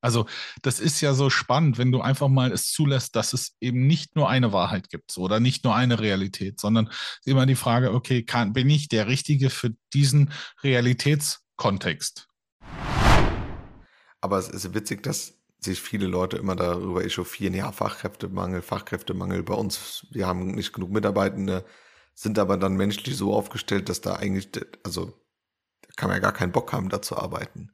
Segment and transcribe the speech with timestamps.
[0.00, 0.26] Also
[0.62, 4.14] das ist ja so spannend, wenn du einfach mal es zulässt, dass es eben nicht
[4.14, 6.90] nur eine Wahrheit gibt oder nicht nur eine Realität, sondern
[7.24, 10.32] immer die Frage, okay, kann, bin ich der Richtige für diesen
[10.62, 12.28] Realitätskontext?
[14.20, 19.54] Aber es ist witzig, dass sich viele Leute immer darüber echauffieren, ja, Fachkräftemangel, Fachkräftemangel bei
[19.54, 21.64] uns, wir haben nicht genug Mitarbeitende,
[22.14, 24.48] sind aber dann menschlich so aufgestellt, dass da eigentlich,
[24.84, 25.06] also
[25.82, 27.72] da kann man ja gar keinen Bock haben, da zu arbeiten.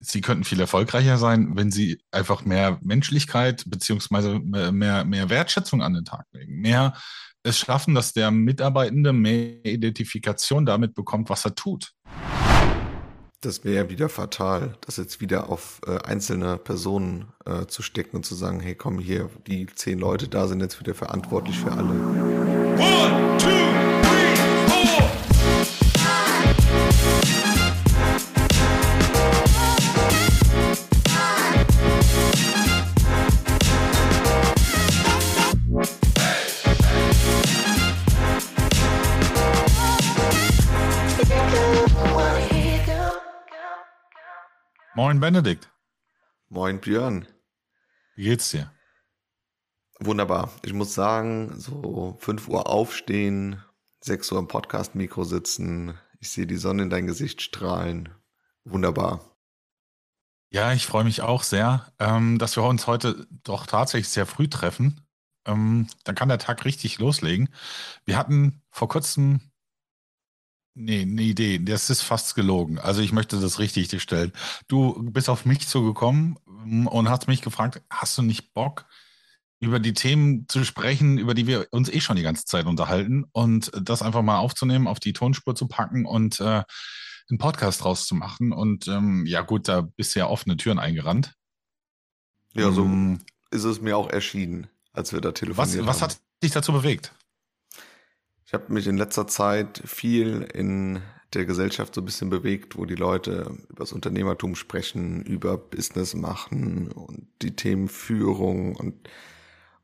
[0.00, 5.94] Sie könnten viel erfolgreicher sein, wenn Sie einfach mehr Menschlichkeit beziehungsweise mehr, mehr Wertschätzung an
[5.94, 6.60] den Tag legen.
[6.60, 6.94] Mehr
[7.42, 11.94] es schaffen, dass der Mitarbeitende mehr Identifikation damit bekommt, was er tut.
[13.40, 18.16] Das wäre ja wieder fatal, das jetzt wieder auf äh, einzelne Personen äh, zu stecken
[18.16, 21.70] und zu sagen, hey komm hier, die zehn Leute da sind jetzt wieder verantwortlich für
[21.70, 21.94] alle.
[22.78, 23.57] One, two,
[44.98, 45.70] Moin Benedikt.
[46.48, 47.24] Moin Björn.
[48.16, 48.72] Wie geht's dir?
[50.00, 50.50] Wunderbar.
[50.64, 53.62] Ich muss sagen, so 5 Uhr aufstehen,
[54.00, 58.08] 6 Uhr im Podcast-Mikro sitzen, ich sehe die Sonne in dein Gesicht strahlen.
[58.64, 59.36] Wunderbar.
[60.50, 64.48] Ja, ich freue mich auch sehr, ähm, dass wir uns heute doch tatsächlich sehr früh
[64.48, 65.06] treffen.
[65.46, 67.50] Ähm, dann kann der Tag richtig loslegen.
[68.04, 69.52] Wir hatten vor kurzem
[70.80, 71.58] Nee, eine Idee.
[71.58, 72.78] Das ist fast gelogen.
[72.78, 74.32] Also ich möchte das richtig stellen.
[74.68, 78.86] Du bist auf mich zugekommen mm, und hast mich gefragt, hast du nicht Bock,
[79.58, 83.24] über die Themen zu sprechen, über die wir uns eh schon die ganze Zeit unterhalten
[83.32, 86.62] und das einfach mal aufzunehmen, auf die Tonspur zu packen und äh,
[87.28, 88.52] einen Podcast draus zu machen.
[88.52, 91.34] Und ähm, ja gut, da bist du ja offene Türen eingerannt.
[92.54, 93.18] Ja, so ähm,
[93.50, 95.86] ist es mir auch erschienen, als wir da telefoniert was haben.
[95.88, 97.12] Was hat dich dazu bewegt?
[98.48, 101.02] Ich habe mich in letzter Zeit viel in
[101.34, 106.14] der Gesellschaft so ein bisschen bewegt, wo die Leute über das Unternehmertum sprechen, über Business
[106.14, 109.10] machen und die Themen Führung und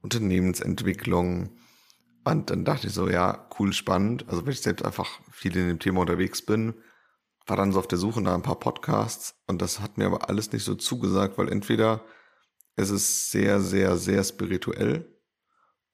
[0.01, 1.51] Unternehmensentwicklung.
[2.25, 4.25] Und dann dachte ich so, ja, cool, spannend.
[4.31, 6.73] Also wenn ich selbst einfach viel in dem Thema unterwegs bin,
[7.47, 10.31] war dann so auf der Suche nach ein paar Podcasts und das hat mir aber
[10.31, 12.03] alles nicht so zugesagt, weil entweder
[12.77, 15.14] es ist sehr, sehr, sehr spirituell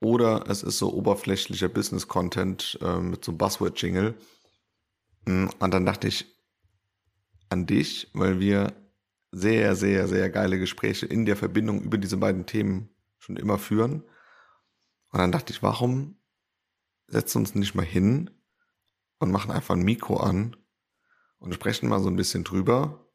[0.01, 4.15] oder es ist so oberflächlicher Business-Content äh, mit so einem Buzzword-Jingle.
[5.27, 6.27] Mm, und dann dachte ich
[7.51, 8.73] an dich, weil wir
[9.31, 12.89] sehr, sehr, sehr geile Gespräche in der Verbindung über diese beiden Themen
[13.19, 14.03] schon immer führen.
[15.13, 16.17] Und dann dachte ich, warum
[17.07, 18.31] setzen uns nicht mal hin
[19.19, 20.57] und machen einfach ein Mikro an
[21.39, 23.07] und sprechen mal so ein bisschen drüber,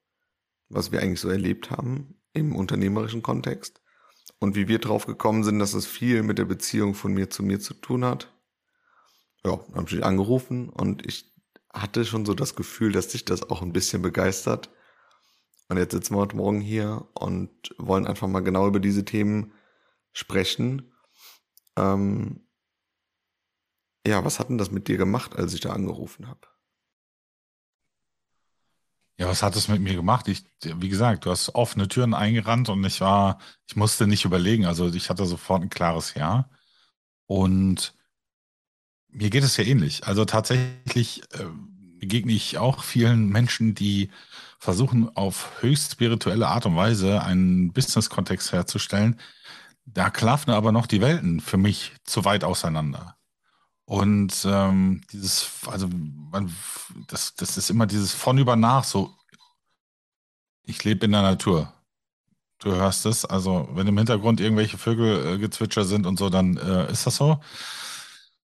[0.70, 3.82] was wir eigentlich so erlebt haben im unternehmerischen Kontext
[4.40, 7.44] und wie wir drauf gekommen sind, dass es viel mit der Beziehung von mir zu
[7.44, 8.32] mir zu tun hat.
[9.46, 11.34] Ja, dann habe ich angerufen und ich
[11.72, 14.70] hatte schon so das Gefühl, dass dich das auch ein bisschen begeistert.
[15.68, 19.54] Und jetzt sitzen wir heute Morgen hier und wollen einfach mal genau über diese Themen
[20.14, 20.94] sprechen.
[21.76, 22.48] Ähm,
[24.06, 26.48] ja, was hat denn das mit dir gemacht, als ich da angerufen habe?
[29.18, 30.28] Ja, was hat es mit mir gemacht?
[30.28, 34.66] Ich, wie gesagt, du hast offene Türen eingerannt und ich war, ich musste nicht überlegen.
[34.66, 36.50] Also ich hatte sofort ein klares Ja.
[37.28, 37.94] Und
[39.10, 40.06] mir geht es ja ähnlich.
[40.06, 41.46] Also tatsächlich äh,
[42.00, 44.12] begegne ich auch vielen Menschen, die
[44.60, 49.20] versuchen, auf höchst spirituelle Art und Weise einen Business-Kontext herzustellen.
[49.86, 53.16] Da klaffen aber noch die Welten für mich zu weit auseinander.
[53.86, 56.54] Und ähm, dieses, also man,
[57.08, 59.16] das, das ist immer dieses von über nach, so
[60.68, 61.72] ich lebe in der Natur.
[62.60, 66.92] Du hörst es, also wenn im Hintergrund irgendwelche Vögel äh, sind und so, dann äh,
[66.92, 67.40] ist das so.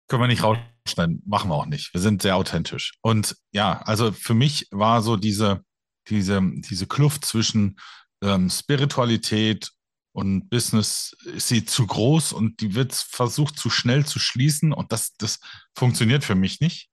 [0.07, 1.93] Können wir nicht rausschneiden, machen wir auch nicht.
[1.93, 2.93] Wir sind sehr authentisch.
[3.01, 5.63] Und ja, also für mich war so diese,
[6.07, 7.79] diese, diese Kluft zwischen
[8.21, 9.71] ähm, Spiritualität
[10.11, 14.91] und Business ist sie zu groß und die wird versucht zu schnell zu schließen und
[14.91, 15.39] das, das
[15.75, 16.89] funktioniert für mich nicht.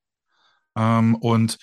[0.77, 1.59] Ähm, und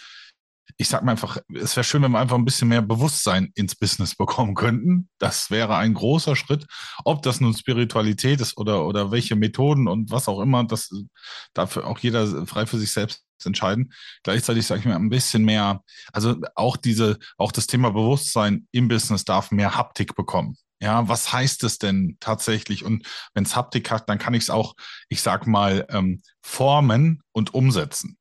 [0.78, 3.76] ich sag mal einfach, es wäre schön, wenn wir einfach ein bisschen mehr Bewusstsein ins
[3.76, 5.10] Business bekommen könnten.
[5.20, 6.66] Das wäre ein großer Schritt.
[7.06, 10.90] Ob das nun Spiritualität ist oder, oder welche Methoden und was auch immer, das
[11.54, 13.94] darf auch jeder frei für sich selbst entscheiden.
[14.24, 18.88] Gleichzeitig sage ich mir ein bisschen mehr, also auch diese, auch das Thema Bewusstsein im
[18.88, 20.58] Business darf mehr Haptik bekommen.
[20.84, 22.84] Ja, was heißt es denn tatsächlich?
[22.84, 24.76] Und wenn es Haptik hat, dann kann ich es auch,
[25.08, 28.18] ich sag mal, ähm, formen und umsetzen.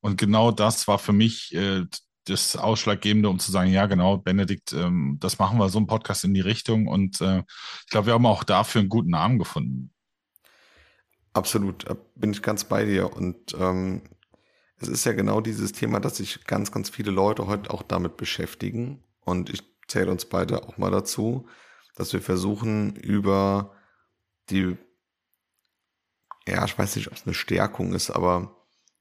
[0.00, 1.84] Und genau das war für mich äh,
[2.24, 6.24] das Ausschlaggebende, um zu sagen, ja, genau, Benedikt, ähm, das machen wir so einen Podcast
[6.24, 6.88] in die Richtung.
[6.88, 7.44] Und äh,
[7.84, 9.92] ich glaube, wir haben auch dafür einen guten Namen gefunden.
[11.32, 11.86] Absolut,
[12.16, 13.12] bin ich ganz bei dir.
[13.12, 14.02] Und ähm,
[14.78, 18.16] es ist ja genau dieses Thema, dass sich ganz, ganz viele Leute heute auch damit
[18.16, 19.04] beschäftigen.
[19.20, 21.46] Und ich zähle uns beide auch mal dazu,
[21.94, 23.72] dass wir versuchen, über
[24.50, 24.76] die,
[26.46, 28.56] ja, ich weiß nicht, ob es eine Stärkung ist, aber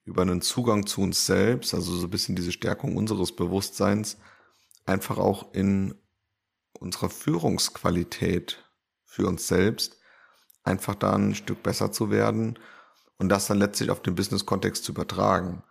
[0.05, 4.17] über einen Zugang zu uns selbst, also so ein bisschen diese Stärkung unseres Bewusstseins,
[4.85, 5.95] einfach auch in
[6.73, 8.63] unserer Führungsqualität
[9.05, 9.97] für uns selbst,
[10.63, 12.59] einfach da ein Stück besser zu werden
[13.17, 15.63] und das dann letztlich auf den Business-Kontext zu übertragen.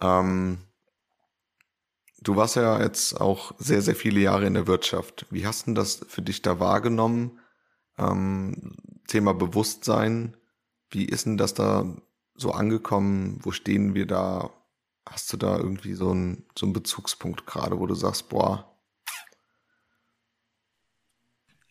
[0.00, 0.58] Ähm,
[2.20, 5.26] du warst ja jetzt auch sehr, sehr viele Jahre in der Wirtschaft.
[5.30, 7.40] Wie hast du das für dich da wahrgenommen?
[7.98, 8.76] Ähm,
[9.08, 10.36] Thema Bewusstsein.
[10.90, 11.96] Wie ist denn das da
[12.34, 13.38] so angekommen?
[13.42, 14.50] Wo stehen wir da?
[15.08, 18.76] Hast du da irgendwie so einen, so einen Bezugspunkt gerade, wo du sagst, boah.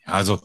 [0.05, 0.41] Also,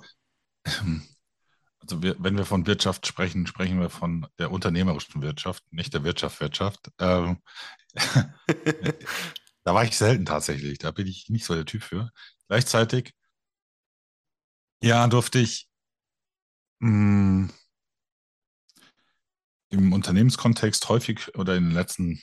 [1.81, 6.05] also wir, wenn wir von Wirtschaft sprechen, sprechen wir von der unternehmerischen Wirtschaft, nicht der
[6.05, 6.91] Wirtschaftswirtschaft.
[6.99, 7.39] Ähm,
[9.65, 10.79] da war ich selten tatsächlich.
[10.79, 12.11] Da bin ich nicht so der Typ für.
[12.49, 13.15] Gleichzeitig,
[14.83, 15.69] ja, durfte ich
[16.81, 17.51] mh, mm,
[19.71, 22.21] im Unternehmenskontext häufig oder in den letzten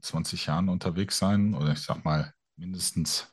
[0.00, 3.28] 20 Jahren unterwegs sein oder ich sag mal mindestens,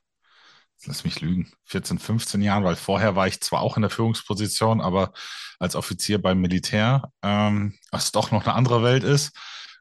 [0.86, 4.82] lass mich lügen, 14, 15 Jahren, weil vorher war ich zwar auch in der Führungsposition,
[4.82, 5.14] aber
[5.60, 9.36] als Offizier beim Militär, ähm, was doch noch eine andere Welt ist.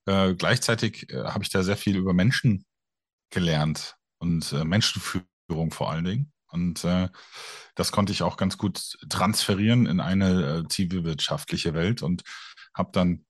[0.07, 2.65] Äh, gleichzeitig äh, habe ich da sehr viel über Menschen
[3.35, 6.33] gelernt und äh, Menschenführung vor allen Dingen.
[6.49, 7.09] Und äh,
[7.75, 12.23] das konnte ich auch ganz gut transferieren in eine äh, zivilwirtschaftliche Welt und
[12.75, 13.25] habe dann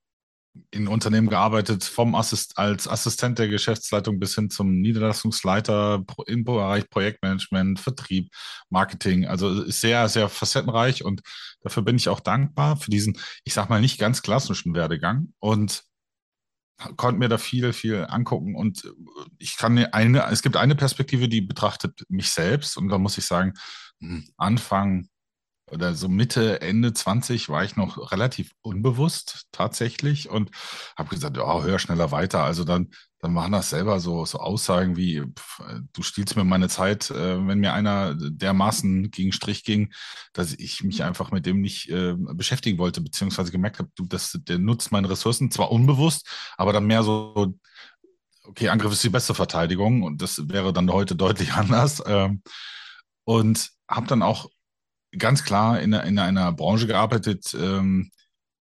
[0.71, 6.89] in Unternehmen gearbeitet, vom Assist als Assistent der Geschäftsleitung bis hin zum Niederlassungsleiter im Bereich
[6.89, 8.29] Projektmanagement, Vertrieb,
[8.69, 9.25] Marketing.
[9.25, 11.21] Also sehr, sehr facettenreich und
[11.61, 15.83] dafür bin ich auch dankbar für diesen, ich sag mal, nicht ganz klassischen Werdegang und
[16.97, 18.55] konnte mir da viel, viel angucken.
[18.55, 18.91] Und
[19.37, 22.77] ich kann eine, es gibt eine Perspektive, die betrachtet mich selbst.
[22.77, 23.53] Und da muss ich sagen,
[23.99, 25.07] hm, Anfang
[25.71, 30.51] oder so Mitte, Ende 20 war ich noch relativ unbewusst tatsächlich und
[30.95, 32.43] habe gesagt, ja, hör schneller weiter.
[32.43, 35.61] Also dann, dann waren das selber so, so Aussagen wie, pff,
[35.93, 39.91] du stiehlst mir meine Zeit, äh, wenn mir einer dermaßen gegen Strich ging,
[40.33, 44.39] dass ich mich einfach mit dem nicht äh, beschäftigen wollte, beziehungsweise gemerkt habe, du, das,
[44.43, 46.27] der nutzt meine Ressourcen, zwar unbewusst,
[46.57, 47.57] aber dann mehr so,
[48.43, 52.03] okay, Angriff ist die beste Verteidigung und das wäre dann heute deutlich anders.
[52.05, 52.43] Ähm,
[53.23, 54.49] und habe dann auch
[55.17, 58.11] ganz klar in, in einer Branche gearbeitet, ähm,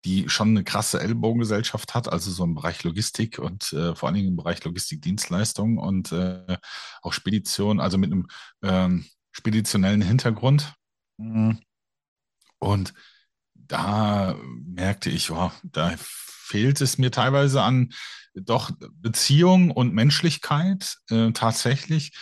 [0.05, 4.15] die schon eine krasse Ellbogengesellschaft hat, also so im Bereich Logistik und äh, vor allen
[4.15, 6.57] Dingen im Bereich Logistikdienstleistungen und äh,
[7.01, 8.27] auch Spedition, also mit einem
[8.63, 10.73] ähm, speditionellen Hintergrund.
[11.17, 11.59] Mhm.
[12.57, 12.93] Und
[13.53, 17.93] da merkte ich, oh, da fehlt es mir teilweise an
[18.33, 22.13] doch Beziehung und Menschlichkeit äh, tatsächlich,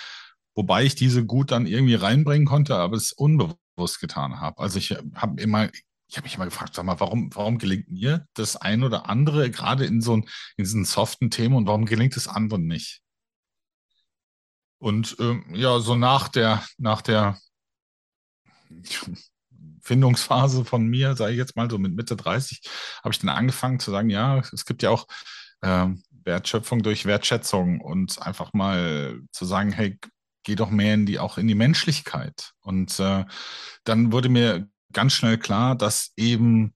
[0.55, 4.59] wobei ich diese gut dann irgendwie reinbringen konnte, aber es unbewusst bewusst getan habe.
[4.61, 5.69] Also ich habe immer,
[6.07, 9.49] ich habe mich immer gefragt, sag mal, warum, warum gelingt mir das ein oder andere
[9.49, 10.25] gerade in so in
[10.57, 13.01] diesen soften Themen und warum gelingt es anderen nicht?
[14.79, 17.37] Und ähm, ja, so nach der, nach der
[19.81, 22.61] Findungsphase von mir, sage ich jetzt mal so mit Mitte 30,
[23.04, 25.07] habe ich dann angefangen zu sagen, ja, es gibt ja auch
[25.63, 29.97] ähm, Wertschöpfung durch Wertschätzung und einfach mal zu sagen, hey,
[30.43, 32.51] geh doch mehr in die, auch in die Menschlichkeit.
[32.61, 33.25] Und äh,
[33.83, 36.73] dann wurde mir ganz schnell klar, dass eben,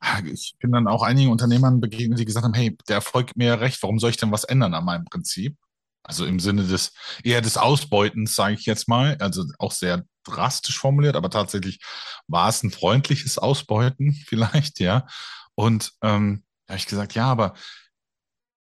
[0.00, 3.60] ah, ich bin dann auch einigen Unternehmern begegnet, die gesagt haben, hey, der Erfolg mir
[3.60, 5.56] recht, warum soll ich denn was ändern an meinem Prinzip?
[6.02, 6.92] Also im Sinne des,
[7.24, 11.80] eher des Ausbeutens, sage ich jetzt mal, also auch sehr drastisch formuliert, aber tatsächlich
[12.28, 15.06] war es ein freundliches Ausbeuten vielleicht, ja.
[15.54, 17.54] Und ähm, da habe ich gesagt, ja, aber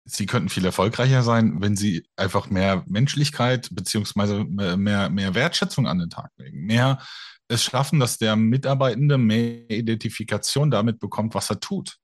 [0.06, 6.00] Sie könnten viel erfolgreicher sein, wenn Sie einfach mehr Menschlichkeit beziehungsweise mehr, mehr Wertschätzung an
[6.00, 6.66] den Tag legen.
[6.66, 7.00] Mehr
[7.48, 11.98] es schaffen, dass der Mitarbeitende mehr Identifikation damit bekommt, was er tut.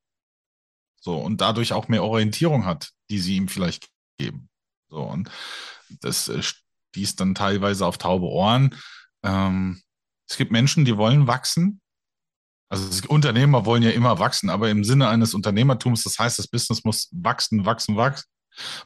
[1.02, 4.50] So, und dadurch auch mehr Orientierung hat, die Sie ihm vielleicht geben.
[4.90, 5.30] So, und
[6.02, 8.76] das äh, stieß dann teilweise auf taube Ohren.
[9.24, 9.82] Ähm,
[10.28, 11.82] es gibt Menschen, die wollen wachsen,
[12.70, 16.84] also Unternehmer wollen ja immer wachsen, aber im Sinne eines Unternehmertums, das heißt, das Business
[16.84, 18.26] muss wachsen, wachsen, wachsen,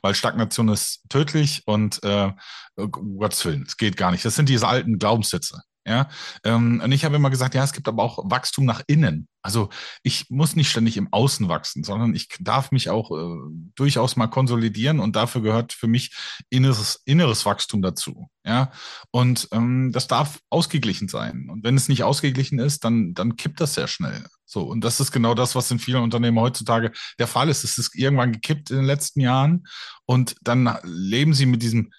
[0.01, 2.31] weil Stagnation ist tödlich und äh,
[2.75, 4.23] um Gottes Willen, es geht gar nicht.
[4.23, 5.61] Das sind diese alten Glaubenssätze.
[5.85, 6.07] Ja,
[6.45, 9.27] ähm, und ich habe immer gesagt, ja, es gibt aber auch Wachstum nach innen.
[9.41, 9.67] Also
[10.01, 13.37] ich muss nicht ständig im Außen wachsen, sondern ich darf mich auch äh,
[13.75, 16.15] durchaus mal konsolidieren und dafür gehört für mich
[16.49, 18.29] inneres, inneres Wachstum dazu.
[18.45, 18.71] Ja,
[19.11, 21.49] und ähm, das darf ausgeglichen sein.
[21.49, 24.25] Und wenn es nicht ausgeglichen ist, dann, dann kippt das sehr schnell.
[24.45, 27.65] So, und das ist genau das, was in vielen Unternehmen heutzutage der Fall ist.
[27.65, 29.65] Es ist irgendwann gekippt in den letzten Jahren
[30.05, 31.91] und dann leben sie mit diesem,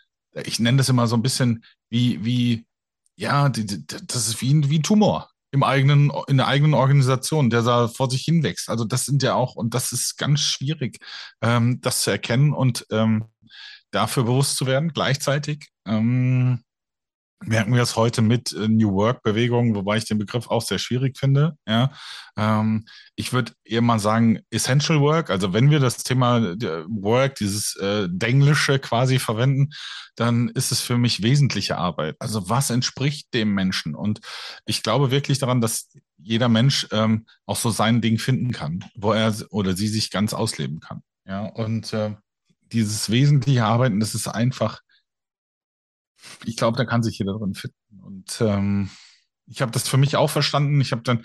[0.45, 2.67] ich nenne das immer so ein bisschen wie, wie,
[3.17, 6.75] ja, die, die, das ist wie ein, wie ein Tumor im eigenen, in der eigenen
[6.75, 8.69] Organisation, der da vor sich hinwächst.
[8.69, 10.99] Also das sind ja auch, und das ist ganz schwierig,
[11.43, 13.27] ähm, das zu erkennen und ähm,
[13.93, 14.93] dafür bewusst zu werden.
[14.93, 16.65] Gleichzeitig ähm,
[17.47, 21.19] merken wir es heute mit äh, New Work-Bewegungen, wobei ich den Begriff auch sehr schwierig
[21.19, 21.57] finde.
[21.67, 21.93] Ja,
[22.37, 22.85] ähm,
[23.17, 25.31] ich würde eher mal sagen Essential Work.
[25.31, 26.55] Also wenn wir das Thema
[26.89, 29.71] Work, dieses äh, Denglische quasi verwenden,
[30.17, 32.17] dann ist es für mich wesentliche Arbeit.
[32.19, 33.95] Also was entspricht dem Menschen?
[33.95, 34.21] Und
[34.65, 39.13] ich glaube wirklich daran, dass jeder Mensch ähm, auch so sein Ding finden kann, wo
[39.13, 41.03] er oder sie sich ganz ausleben kann.
[41.27, 42.15] Ja, und äh,
[42.73, 44.81] dieses wesentliche Arbeiten, das ist einfach
[46.45, 47.77] ich glaube, da kann sich jeder drin finden.
[48.03, 48.91] Und ähm,
[49.47, 50.81] ich habe das für mich auch verstanden.
[50.81, 51.25] Ich habe dann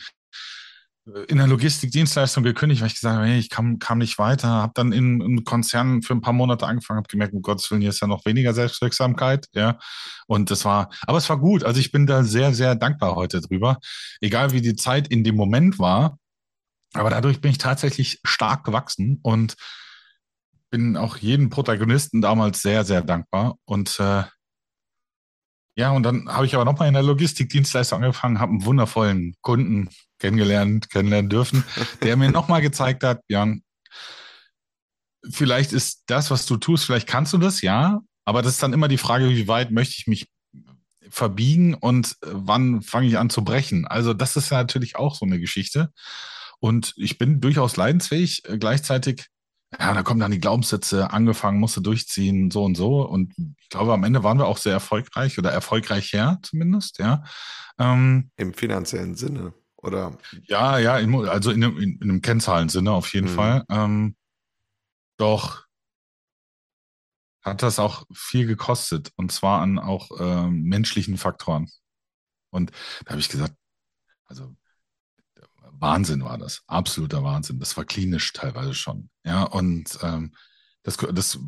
[1.07, 4.47] äh, in der Logistikdienstleistung gekündigt, weil ich gesagt habe, hey, ich kam, kam nicht weiter,
[4.47, 7.81] habe dann in, in Konzernen für ein paar Monate angefangen, habe gemerkt, um Gottes Willen,
[7.81, 9.79] hier ist ja noch weniger Selbstwirksamkeit, ja.
[10.27, 11.63] Und das war, aber es war gut.
[11.63, 13.79] Also ich bin da sehr, sehr dankbar heute drüber.
[14.21, 16.17] Egal wie die Zeit in dem Moment war,
[16.93, 19.55] aber dadurch bin ich tatsächlich stark gewachsen und
[20.71, 23.55] bin auch jedem Protagonisten damals sehr, sehr dankbar.
[23.65, 24.23] Und äh,
[25.79, 29.88] ja, und dann habe ich aber nochmal in der Logistikdienstleistung angefangen, habe einen wundervollen Kunden
[30.19, 31.63] kennengelernt, kennenlernen dürfen,
[32.03, 33.63] der mir nochmal gezeigt hat, Jan,
[35.31, 38.74] vielleicht ist das, was du tust, vielleicht kannst du das, ja, aber das ist dann
[38.74, 40.27] immer die Frage, wie weit möchte ich mich
[41.09, 43.88] verbiegen und wann fange ich an zu brechen.
[43.88, 45.93] Also das ist ja natürlich auch so eine Geschichte.
[46.59, 48.43] Und ich bin durchaus leidensfähig.
[48.59, 49.27] Gleichzeitig
[49.77, 53.07] ja, da kommen dann die Glaubenssätze, angefangen, musste durchziehen, so und so.
[53.07, 57.23] Und ich glaube, am Ende waren wir auch sehr erfolgreich oder erfolgreicher zumindest, ja.
[57.77, 60.17] Ähm, Im finanziellen Sinne, oder?
[60.43, 63.35] Ja, ja, in, also in, in, in, einem Kennzahlensinne auf jeden mhm.
[63.35, 63.63] Fall.
[63.69, 64.15] Ähm,
[65.17, 65.65] doch
[67.43, 71.69] hat das auch viel gekostet und zwar an auch äh, menschlichen Faktoren.
[72.51, 72.71] Und
[73.05, 73.53] da habe ich gesagt,
[74.25, 74.55] also
[75.79, 77.59] Wahnsinn war das, absoluter Wahnsinn.
[77.59, 79.09] Das war klinisch teilweise schon.
[79.24, 80.33] Ja, und ähm,
[80.83, 81.39] das, das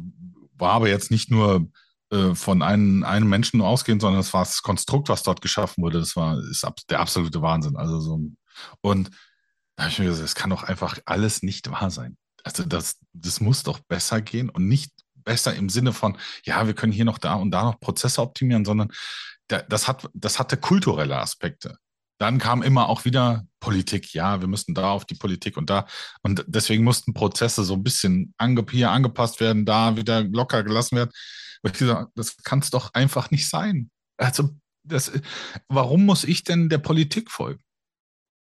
[0.58, 1.70] war aber jetzt nicht nur
[2.12, 5.84] äh, von einem, einem Menschen nur ausgehend, sondern es war das Konstrukt, was dort geschaffen
[5.84, 6.00] wurde.
[6.00, 7.76] Das war ist ab, der absolute Wahnsinn.
[7.76, 8.22] Also so
[8.82, 9.10] und
[9.76, 12.18] da habe ich mir gesagt, es kann doch einfach alles nicht wahr sein.
[12.44, 16.74] Also das, das muss doch besser gehen und nicht besser im Sinne von, ja, wir
[16.74, 18.92] können hier noch da und da noch Prozesse optimieren, sondern
[19.48, 21.78] das, hat, das hatte kulturelle Aspekte
[22.22, 24.14] dann kam immer auch wieder Politik.
[24.14, 25.88] Ja, wir müssen da auf die Politik und da.
[26.22, 30.98] Und deswegen mussten Prozesse so ein bisschen ange hier angepasst werden, da wieder locker gelassen
[30.98, 31.10] werden.
[31.64, 33.90] Ich gesagt, das kann es doch einfach nicht sein.
[34.18, 34.52] Also,
[34.84, 35.12] das,
[35.68, 37.64] warum muss ich denn der Politik folgen?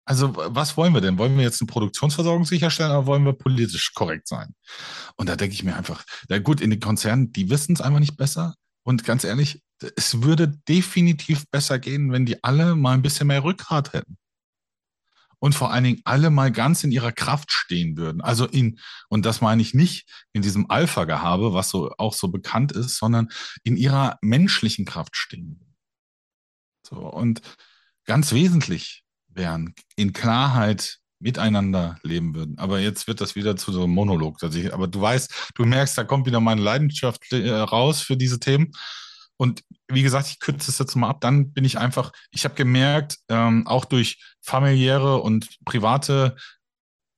[0.06, 1.16] Also, was wollen wir denn?
[1.16, 4.54] Wollen wir jetzt eine Produktionsversorgung sicherstellen oder wollen wir politisch korrekt sein?
[5.16, 8.00] Und da denke ich mir einfach, na gut, in den Konzernen, die wissen es einfach
[8.00, 8.56] nicht besser.
[8.84, 9.62] Und ganz ehrlich,
[9.96, 14.16] es würde definitiv besser gehen, wenn die alle mal ein bisschen mehr Rückgrat hätten.
[15.38, 18.22] Und vor allen Dingen alle mal ganz in ihrer Kraft stehen würden.
[18.22, 22.72] Also in, und das meine ich nicht in diesem Alpha-Gehabe, was so auch so bekannt
[22.72, 23.28] ist, sondern
[23.62, 25.74] in ihrer menschlichen Kraft stehen.
[26.86, 27.42] So, und
[28.04, 32.58] ganz wesentlich wären in Klarheit miteinander leben würden.
[32.58, 34.38] Aber jetzt wird das wieder zu so einem Monolog.
[34.72, 38.72] Aber du weißt, du merkst, da kommt wieder meine Leidenschaft äh, raus für diese Themen.
[39.38, 41.22] Und wie gesagt, ich kürze es jetzt mal ab.
[41.22, 46.36] Dann bin ich einfach, ich habe gemerkt, ähm, auch durch familiäre und private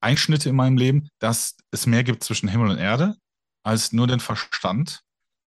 [0.01, 3.17] Einschnitte in meinem Leben, dass es mehr gibt zwischen Himmel und Erde
[3.65, 5.03] als nur den Verstand.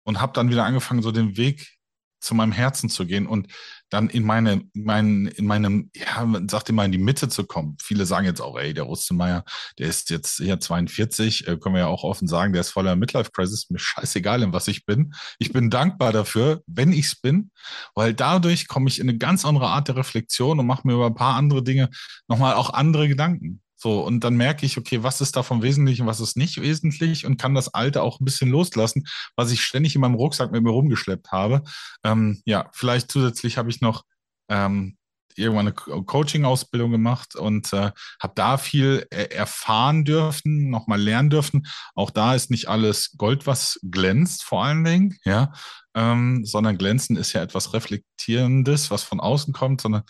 [0.02, 1.76] Und habe dann wieder angefangen, so den Weg
[2.20, 3.52] zu meinem Herzen zu gehen und
[3.90, 7.76] dann in meine, mein, in meinem, ja, sagt immer in die Mitte zu kommen.
[7.80, 9.44] Viele sagen jetzt auch, ey, der Rustenmeier,
[9.78, 12.96] der ist jetzt hier 42, äh, können wir ja auch offen sagen, der ist voller
[12.96, 15.14] Midlife-Crisis, mir scheißegal, in was ich bin.
[15.38, 17.50] Ich bin dankbar dafür, wenn ich es bin,
[17.94, 21.06] weil dadurch komme ich in eine ganz andere Art der Reflexion und mache mir über
[21.06, 21.90] ein paar andere Dinge
[22.28, 23.62] nochmal auch andere Gedanken.
[23.86, 27.24] So, und dann merke ich, okay, was ist davon wesentlich und was ist nicht wesentlich
[27.24, 30.64] und kann das Alte auch ein bisschen loslassen, was ich ständig in meinem Rucksack mit
[30.64, 31.62] mir rumgeschleppt habe.
[32.02, 34.02] Ähm, ja, vielleicht zusätzlich habe ich noch,
[34.48, 34.96] ähm,
[35.36, 41.68] irgendwann eine Coaching-Ausbildung gemacht und äh, habe da viel erfahren dürfen, nochmal lernen dürfen.
[41.94, 45.52] Auch da ist nicht alles Gold, was glänzt, vor allen Dingen, ja,
[45.94, 50.02] ähm, sondern glänzen ist ja etwas Reflektierendes, was von außen kommt, sondern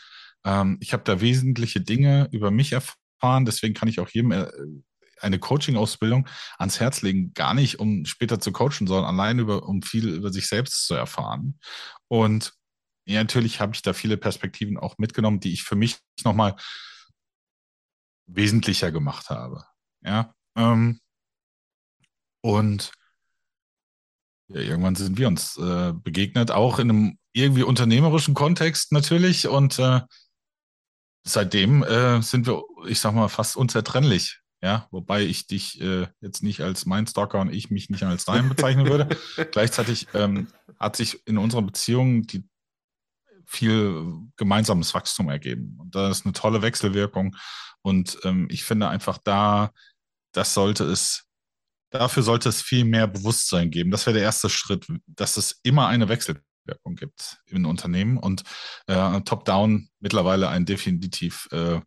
[0.47, 2.97] ähm, ich habe da wesentliche Dinge über mich erfahren.
[3.23, 4.51] Deswegen kann ich auch jedem äh,
[5.21, 9.83] eine Coaching-Ausbildung ans Herz legen, gar nicht, um später zu coachen, sondern allein über, um
[9.83, 11.59] viel über sich selbst zu erfahren.
[12.09, 12.53] Und
[13.07, 16.57] ja, natürlich habe ich da viele Perspektiven auch mitgenommen, die ich für mich nochmal
[18.27, 19.65] wesentlicher gemacht habe.
[20.03, 20.35] Ja.
[20.57, 21.01] Ähm,
[22.43, 22.93] und
[24.49, 29.49] ja, irgendwann sind wir uns äh, begegnet, auch in einem irgendwie unternehmerischen Kontext natürlich.
[29.49, 30.01] Und äh,
[31.27, 34.41] seitdem äh, sind wir, ich sag mal, fast unzertrennlich.
[34.63, 38.25] Ja, wobei ich dich äh, jetzt nicht als mein Stalker und ich mich nicht als
[38.25, 39.17] dein bezeichnen würde.
[39.53, 42.49] Gleichzeitig ähm, hat sich in unserer Beziehung die
[43.45, 44.05] viel
[44.37, 45.77] gemeinsames Wachstum ergeben.
[45.79, 47.37] Und da ist eine tolle Wechselwirkung.
[47.83, 49.71] Und ähm, ich finde einfach da,
[50.33, 51.27] das sollte es,
[51.91, 53.91] dafür sollte es viel mehr Bewusstsein geben.
[53.91, 56.09] Das wäre der erste Schritt, dass es immer eine
[56.67, 58.43] Wechselwirkung gibt in Unternehmen und
[58.87, 61.81] äh, Top-Down mittlerweile ein definitiv äh,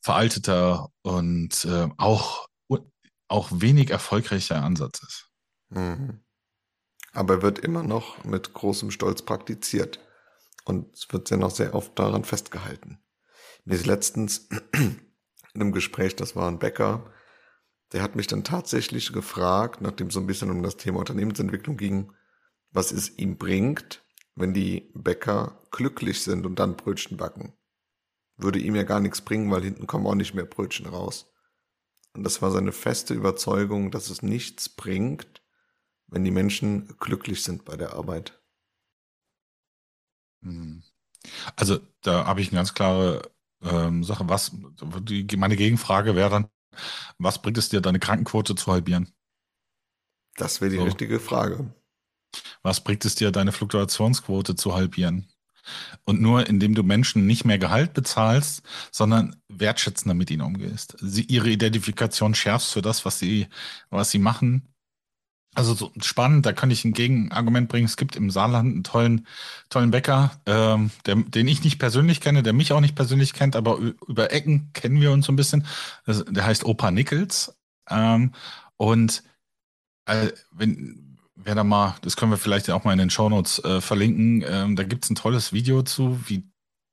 [0.00, 2.48] veralteter und äh, auch,
[3.28, 5.30] auch wenig erfolgreicher Ansatz ist.
[5.70, 6.20] Mhm.
[7.12, 10.00] Aber wird immer noch mit großem Stolz praktiziert.
[10.64, 12.98] Und es wird ja noch sehr oft daran festgehalten.
[13.64, 15.00] Mir ist letztens in
[15.54, 17.10] einem Gespräch, das war ein Bäcker,
[17.92, 21.76] der hat mich dann tatsächlich gefragt, nachdem es so ein bisschen um das Thema Unternehmensentwicklung
[21.76, 22.12] ging,
[22.74, 24.04] was es ihm bringt,
[24.34, 27.54] wenn die Bäcker glücklich sind und dann Brötchen backen
[28.36, 31.30] würde ihm ja gar nichts bringen, weil hinten kommen auch nicht mehr Brötchen raus.
[32.12, 35.42] Und das war seine feste Überzeugung, dass es nichts bringt,
[36.06, 38.40] wenn die Menschen glücklich sind bei der Arbeit.
[40.42, 40.82] Hm.
[41.56, 43.30] Also da habe ich eine ganz klare
[43.62, 44.28] ähm, Sache.
[44.28, 46.48] Was die, meine Gegenfrage wäre dann,
[47.18, 49.12] was bringt es dir, deine Krankenquote zu halbieren?
[50.36, 50.84] Das wäre die so.
[50.84, 51.72] richtige Frage.
[52.62, 55.28] Was bringt es dir, deine Fluktuationsquote zu halbieren?
[56.04, 58.62] Und nur indem du Menschen nicht mehr Gehalt bezahlst,
[58.92, 60.96] sondern wertschätzender mit ihnen umgehst.
[61.00, 63.48] Sie ihre Identifikation schärfst für das, was sie,
[63.90, 64.68] was sie machen.
[65.54, 67.86] Also so spannend, da kann ich ein Gegenargument bringen.
[67.86, 69.26] Es gibt im Saarland einen tollen,
[69.68, 73.54] tollen Bäcker, ähm, der, den ich nicht persönlich kenne, der mich auch nicht persönlich kennt,
[73.54, 75.64] aber über Ecken kennen wir uns so ein bisschen.
[76.06, 77.56] Der heißt Opa Nichols.
[77.88, 78.32] Ähm,
[78.76, 79.22] und
[80.06, 81.03] äh, wenn,
[81.44, 84.76] wer da mal, das können wir vielleicht auch mal in den Shownotes äh, verlinken, ähm,
[84.76, 86.44] da gibt es ein tolles Video zu, wie,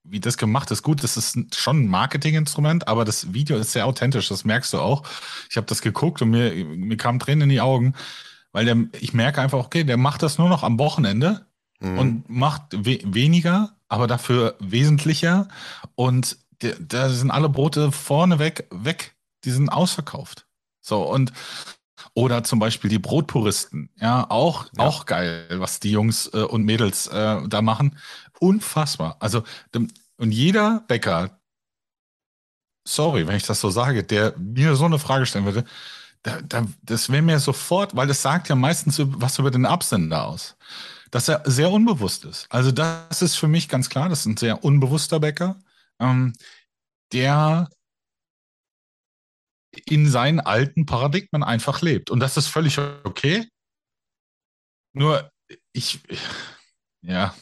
[0.04, 0.84] wie das gemacht ist.
[0.84, 4.80] Gut, das ist schon ein Marketinginstrument, aber das Video ist sehr authentisch, das merkst du
[4.80, 5.04] auch.
[5.50, 7.94] Ich habe das geguckt und mir, mir kamen Tränen in die Augen,
[8.52, 11.46] weil der, ich merke einfach, okay, der macht das nur noch am Wochenende
[11.80, 11.98] mhm.
[11.98, 15.48] und macht we weniger, aber dafür wesentlicher
[15.96, 16.38] und
[16.80, 20.46] da sind alle Brote vorneweg weg, die sind ausverkauft.
[20.82, 21.32] So, und
[22.13, 23.89] oder zum Beispiel die Brotpuristen.
[24.00, 24.84] Ja, auch, ja.
[24.84, 27.97] auch geil, was die Jungs äh, und Mädels äh, da machen.
[28.39, 29.17] Unfassbar.
[29.19, 29.43] Also,
[30.17, 31.39] und jeder Bäcker,
[32.86, 35.63] sorry, wenn ich das so sage, der mir so eine Frage stellen würde,
[36.24, 40.26] da, da, das wäre mir sofort, weil das sagt ja meistens was über den Absender
[40.26, 40.58] aus.
[41.12, 42.47] Dass er sehr unbewusst ist.
[42.50, 45.58] Also, das ist für mich ganz klar, das ist ein sehr unbewusster Bäcker,
[46.00, 46.34] ähm,
[47.12, 47.69] der
[49.86, 52.10] in seinen alten Paradigmen einfach lebt.
[52.10, 53.47] Und das ist völlig okay.
[54.93, 55.31] Nur
[55.73, 56.01] ich,
[57.01, 57.34] ja,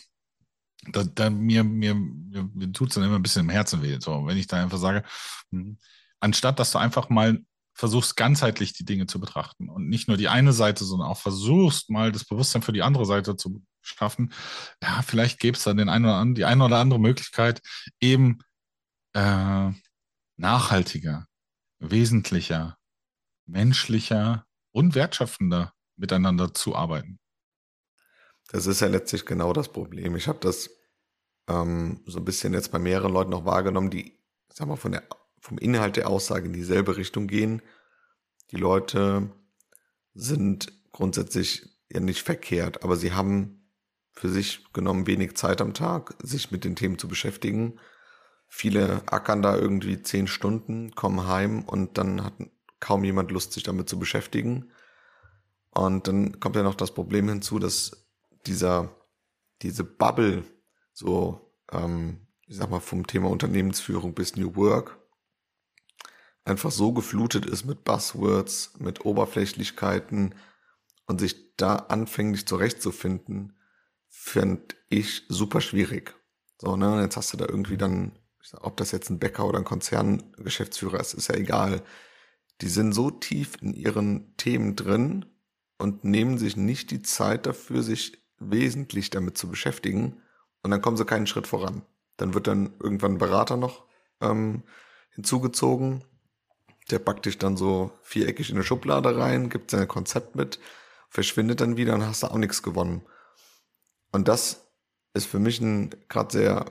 [0.88, 3.98] da, da mir, mir, mir, mir tut es dann immer ein bisschen im Herzen weh.
[4.00, 5.04] So, wenn ich da einfach sage,
[5.52, 5.78] hm,
[6.20, 7.40] anstatt dass du einfach mal
[7.74, 11.90] versuchst, ganzheitlich die Dinge zu betrachten und nicht nur die eine Seite, sondern auch versuchst,
[11.90, 14.34] mal das Bewusstsein für die andere Seite zu schaffen,
[14.84, 17.62] ja, vielleicht gäbe es dann den einen oder anderen, die eine oder andere Möglichkeit,
[18.02, 18.40] eben
[19.14, 19.72] äh,
[20.36, 21.26] nachhaltiger,
[21.80, 22.78] wesentlicher,
[23.46, 27.20] menschlicher und wertschöpfender miteinander zu arbeiten.
[28.52, 30.16] Das ist ja letztlich genau das Problem.
[30.16, 30.70] Ich habe das
[31.48, 34.20] ähm, so ein bisschen jetzt bei mehreren Leuten noch wahrgenommen, die,
[34.54, 35.04] sag mal, von der,
[35.40, 37.62] vom Inhalt der Aussage in dieselbe Richtung gehen.
[38.52, 39.30] Die Leute
[40.14, 43.72] sind grundsätzlich ja nicht verkehrt, aber sie haben
[44.12, 47.80] für sich genommen wenig Zeit am Tag, sich mit den Themen zu beschäftigen
[48.50, 52.34] Viele ackern da irgendwie zehn Stunden, kommen heim und dann hat
[52.80, 54.72] kaum jemand Lust, sich damit zu beschäftigen.
[55.72, 58.10] Und dann kommt ja noch das Problem hinzu, dass
[58.46, 58.96] dieser,
[59.62, 60.44] diese Bubble,
[60.94, 64.98] so, ähm, ich sag mal, vom Thema Unternehmensführung bis New Work,
[66.44, 70.36] einfach so geflutet ist mit Buzzwords, mit Oberflächlichkeiten
[71.06, 73.58] und sich da anfänglich zurechtzufinden,
[74.08, 76.16] finde ich super schwierig.
[76.58, 78.18] So, ne, jetzt hast du da irgendwie dann,
[78.60, 81.82] ob das jetzt ein Bäcker oder ein Konzerngeschäftsführer ist, ist ja egal.
[82.62, 85.26] Die sind so tief in ihren Themen drin
[85.78, 90.22] und nehmen sich nicht die Zeit dafür, sich wesentlich damit zu beschäftigen.
[90.62, 91.84] Und dann kommen sie keinen Schritt voran.
[92.18, 93.86] Dann wird dann irgendwann ein Berater noch
[94.22, 94.64] ähm,
[95.12, 96.04] hinzugezogen,
[96.92, 100.60] der packt dich dann so viereckig in eine Schublade rein, gibt sein Konzept mit,
[101.10, 103.04] verschwindet dann wieder und hast da auch nichts gewonnen.
[104.12, 104.66] Und das
[105.14, 106.66] ist für mich ein gerade sehr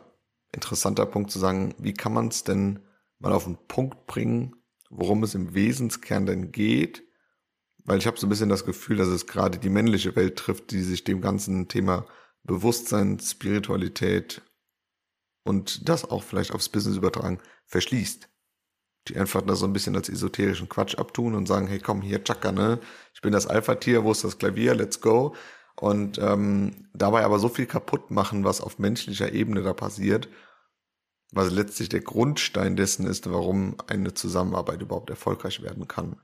[0.52, 2.80] interessanter Punkt zu sagen, wie kann man es denn
[3.18, 4.56] mal auf den Punkt bringen,
[4.90, 7.04] worum es im Wesenskern denn geht,
[7.84, 10.70] weil ich habe so ein bisschen das Gefühl, dass es gerade die männliche Welt trifft,
[10.70, 12.06] die sich dem ganzen Thema
[12.42, 14.42] Bewusstsein, Spiritualität
[15.44, 18.28] und das auch vielleicht aufs Business übertragen, verschließt.
[19.08, 22.22] Die einfach da so ein bisschen als esoterischen Quatsch abtun und sagen, hey komm hier,
[22.22, 22.78] Chaka, ne?
[23.14, 25.34] Ich bin das Alpha-Tier, wo ist das Klavier, let's go.
[25.80, 30.28] Und ähm, dabei aber so viel kaputt machen, was auf menschlicher Ebene da passiert,
[31.30, 36.20] was letztlich der Grundstein dessen ist, warum eine Zusammenarbeit überhaupt erfolgreich werden kann.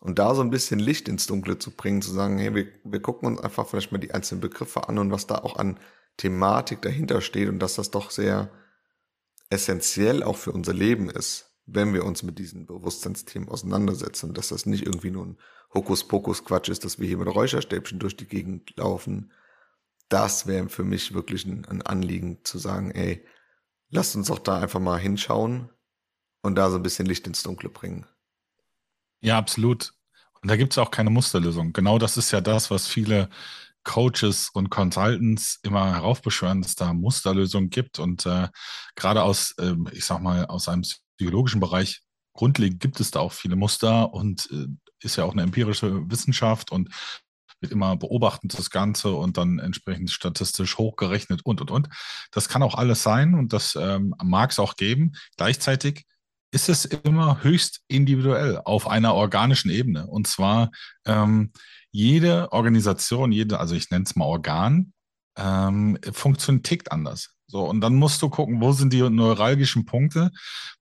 [0.00, 3.02] Und da so ein bisschen Licht ins Dunkle zu bringen, zu sagen, hey, wir, wir
[3.02, 5.80] gucken uns einfach vielleicht mal die einzelnen Begriffe an und was da auch an
[6.16, 8.48] Thematik dahinter steht und dass das doch sehr
[9.50, 14.66] essentiell auch für unser Leben ist, wenn wir uns mit diesen Bewusstseinsthemen auseinandersetzen dass das
[14.66, 15.38] nicht irgendwie nur ein
[15.74, 19.32] Hokuspokus-Quatsch ist, dass wir hier mit Räucherstäbchen durch die Gegend laufen.
[20.08, 23.24] Das wäre für mich wirklich ein, ein Anliegen zu sagen, ey,
[23.90, 25.68] lasst uns doch da einfach mal hinschauen
[26.40, 28.06] und da so ein bisschen Licht ins Dunkle bringen.
[29.20, 29.92] Ja, absolut.
[30.40, 31.72] Und da gibt es auch keine Musterlösung.
[31.72, 33.28] Genau das ist ja das, was viele
[33.84, 37.98] Coaches und Consultants immer heraufbeschwören, dass da Musterlösungen gibt.
[37.98, 38.48] Und äh,
[38.94, 40.84] gerade aus, äh, ich sag mal, aus einem
[41.18, 42.00] psychologischen Bereich
[42.32, 44.66] grundlegend gibt es da auch viele Muster und äh,
[45.02, 46.88] ist ja auch eine empirische Wissenschaft und
[47.60, 51.88] wird immer beobachtend das Ganze und dann entsprechend statistisch hochgerechnet und und und.
[52.30, 55.12] Das kann auch alles sein und das ähm, mag es auch geben.
[55.36, 56.04] Gleichzeitig
[56.50, 60.06] ist es immer höchst individuell auf einer organischen Ebene.
[60.06, 60.70] Und zwar
[61.04, 61.52] ähm,
[61.90, 64.92] jede Organisation, jede, also ich nenne es mal Organ,
[65.36, 67.34] ähm, funktioniert tickt anders.
[67.50, 70.30] So, und dann musst du gucken, wo sind die neuralgischen Punkte,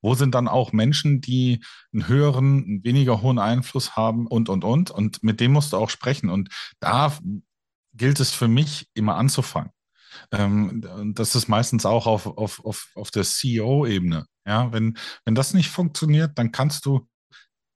[0.02, 4.66] wo sind dann auch Menschen, die einen höheren, einen weniger hohen Einfluss haben und, und,
[4.66, 4.92] und.
[4.92, 6.30] Und mit dem musst du auch sprechen.
[6.30, 6.50] Und
[6.82, 7.18] da
[7.94, 9.72] gilt es für mich immer anzufangen.
[10.32, 14.26] Ähm, das ist meistens auch auf, auf, auf, auf der CEO-Ebene.
[14.46, 17.08] Ja, wenn, wenn das nicht funktioniert, dann kannst du,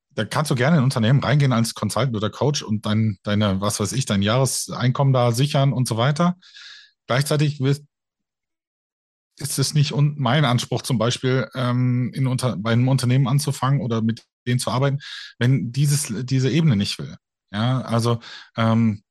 [0.10, 3.62] dann kannst du gerne in ein Unternehmen reingehen als Consultant oder Coach und dein, deine,
[3.62, 6.38] was weiß ich, dein Jahreseinkommen da sichern und so weiter.
[7.08, 7.84] Gleichzeitig wirst,
[9.41, 14.01] ist es nicht mein Anspruch zum Beispiel, ähm, in unter, bei einem Unternehmen anzufangen oder
[14.01, 14.99] mit denen zu arbeiten,
[15.39, 17.17] wenn dieses, diese Ebene nicht will.
[17.51, 18.19] Ja, also
[18.56, 19.04] ähm,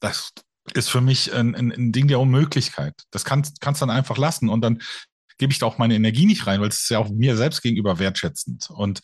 [0.00, 0.32] das,
[0.74, 2.94] ist für mich ein, ein, ein Ding der Unmöglichkeit.
[3.10, 4.82] Das kannst, kannst dann einfach lassen und dann
[5.38, 7.62] gebe ich da auch meine Energie nicht rein, weil es ist ja auch mir selbst
[7.62, 8.70] gegenüber wertschätzend.
[8.70, 9.00] Und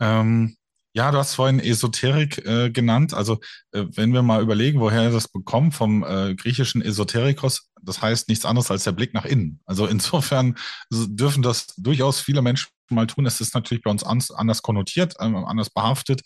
[0.00, 0.56] ähm,
[0.92, 3.14] ja, du hast vorhin Esoterik äh, genannt.
[3.14, 3.38] Also
[3.72, 8.44] äh, wenn wir mal überlegen, woher das bekommt vom äh, griechischen Esoterikos, das heißt nichts
[8.44, 9.60] anderes als der Blick nach innen.
[9.66, 10.56] Also insofern
[10.90, 13.26] dürfen das durchaus viele Menschen mal tun.
[13.26, 16.22] Es ist natürlich bei uns anders konnotiert, ähm, anders behaftet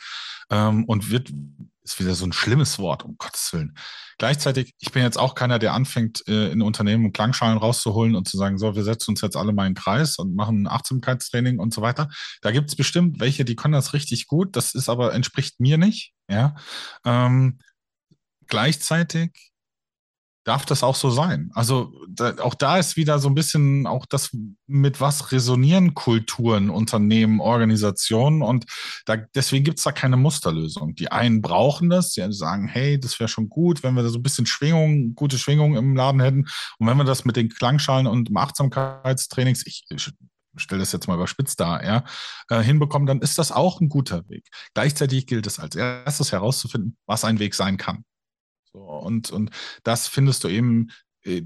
[0.51, 1.31] ähm, und wird
[1.85, 3.77] ist wieder so ein schlimmes Wort, um Gottes Willen.
[4.17, 8.39] Gleichzeitig, ich bin jetzt auch keiner, der anfängt, äh, in Unternehmen Klangschalen rauszuholen und zu
[8.39, 11.59] sagen, so, wir setzen uns jetzt alle mal in den Kreis und machen ein Achtsamkeitstraining
[11.59, 12.09] und so weiter.
[12.41, 14.57] Da gibt es bestimmt welche, die können das richtig gut.
[14.57, 16.15] Das ist aber, entspricht mir nicht.
[16.29, 16.55] Ja.
[17.05, 17.59] Ähm,
[18.47, 19.53] gleichzeitig
[20.45, 21.51] darf das auch so sein.
[21.55, 26.71] Also da, auch da ist wieder so ein bisschen auch das, mit was resonieren Kulturen,
[26.71, 28.67] Unternehmen, Organisationen und
[29.07, 30.95] da, deswegen gibt es da keine Musterlösung.
[30.95, 34.19] Die einen brauchen das, die sagen, hey, das wäre schon gut, wenn wir da so
[34.19, 36.47] ein bisschen Schwingung, gute Schwingung im Laden hätten
[36.79, 40.13] und wenn wir das mit den Klangschalen und dem Achtsamkeitstrainings, ich, ich
[40.57, 42.05] stelle das jetzt mal überspitzt dar, ja,
[42.49, 44.47] äh, hinbekommen, dann ist das auch ein guter Weg.
[44.75, 48.05] Gleichzeitig gilt es als erstes herauszufinden, was ein Weg sein kann.
[48.75, 49.51] So, und, und
[49.85, 50.91] das findest du eben
[51.25, 51.43] äh,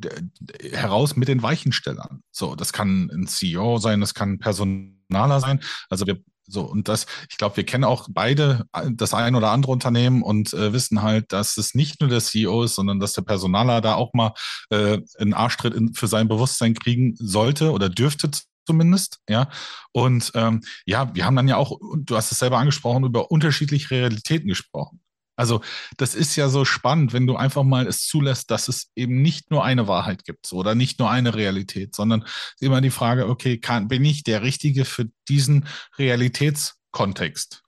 [0.72, 2.22] heraus mit den Weichenstellern.
[2.30, 5.60] So, das kann ein CEO sein, das kann ein Personaler sein.
[5.90, 6.18] Also wir
[6.50, 10.22] so, und das, ich glaube, wir kennen auch beide äh, das ein oder andere Unternehmen
[10.22, 13.82] und äh, wissen halt, dass es nicht nur der CEO ist, sondern dass der Personaler
[13.82, 14.32] da auch mal
[14.70, 18.30] äh, einen Arschtritt in, für sein Bewusstsein kriegen sollte oder dürfte
[18.66, 19.50] zumindest, ja.
[19.92, 23.90] Und ähm, ja, wir haben dann ja auch, du hast es selber angesprochen, über unterschiedliche
[23.90, 25.00] Realitäten gesprochen.
[25.38, 25.60] Also
[25.96, 29.52] das ist ja so spannend, wenn du einfach mal es zulässt, dass es eben nicht
[29.52, 32.24] nur eine Wahrheit gibt oder nicht nur eine Realität, sondern
[32.58, 37.62] immer die Frage, okay, kann, bin ich der Richtige für diesen Realitätskontext?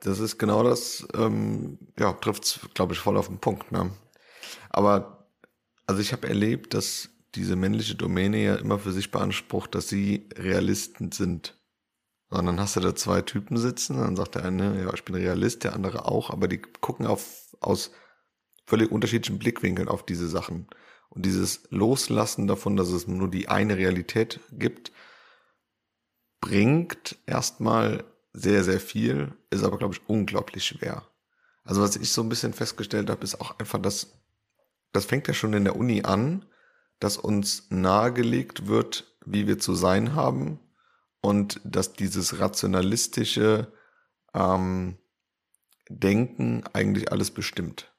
[0.00, 3.70] Das ist genau das, ähm, ja, trifft es, glaube ich, voll auf den Punkt.
[3.70, 3.92] Ne?
[4.70, 5.28] Aber
[5.86, 10.28] also ich habe erlebt, dass diese männliche Domäne ja immer für sich beansprucht, dass sie
[10.36, 11.57] Realisten sind.
[12.30, 15.14] Und dann hast du da zwei Typen sitzen, dann sagt der eine, ja, ich bin
[15.14, 17.90] Realist, der andere auch, aber die gucken auf, aus
[18.66, 20.68] völlig unterschiedlichen Blickwinkeln auf diese Sachen.
[21.08, 24.92] Und dieses Loslassen davon, dass es nur die eine Realität gibt,
[26.40, 31.08] bringt erstmal sehr, sehr viel, ist aber, glaube ich, unglaublich schwer.
[31.64, 34.12] Also was ich so ein bisschen festgestellt habe, ist auch einfach, dass
[34.92, 36.44] das fängt ja schon in der Uni an,
[36.98, 40.60] dass uns nahegelegt wird, wie wir zu sein haben
[41.28, 43.70] und dass dieses rationalistische
[44.32, 44.96] ähm,
[45.90, 47.92] Denken eigentlich alles bestimmt.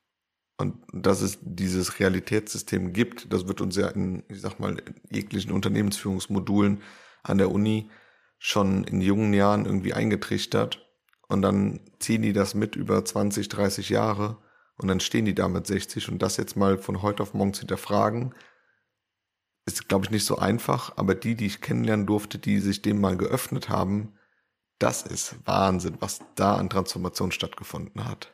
[0.58, 5.52] Und dass es dieses Realitätssystem gibt, das wird uns ja in, ich sag mal, jeglichen
[5.52, 6.82] Unternehmensführungsmodulen
[7.22, 7.92] an der Uni
[8.39, 10.89] schon in jungen Jahren irgendwie eingetrichtert.
[11.28, 14.38] Und dann ziehen die das mit über 20, 30 Jahre
[14.76, 17.54] und dann stehen die da mit 60 und das jetzt mal von heute auf morgen
[17.54, 18.34] zu hinterfragen,
[19.74, 20.94] ist, glaube ich, nicht so einfach.
[20.98, 24.14] Aber die, die ich kennenlernen durfte, die sich dem mal geöffnet haben,
[24.80, 28.34] das ist Wahnsinn, was da an Transformation stattgefunden hat.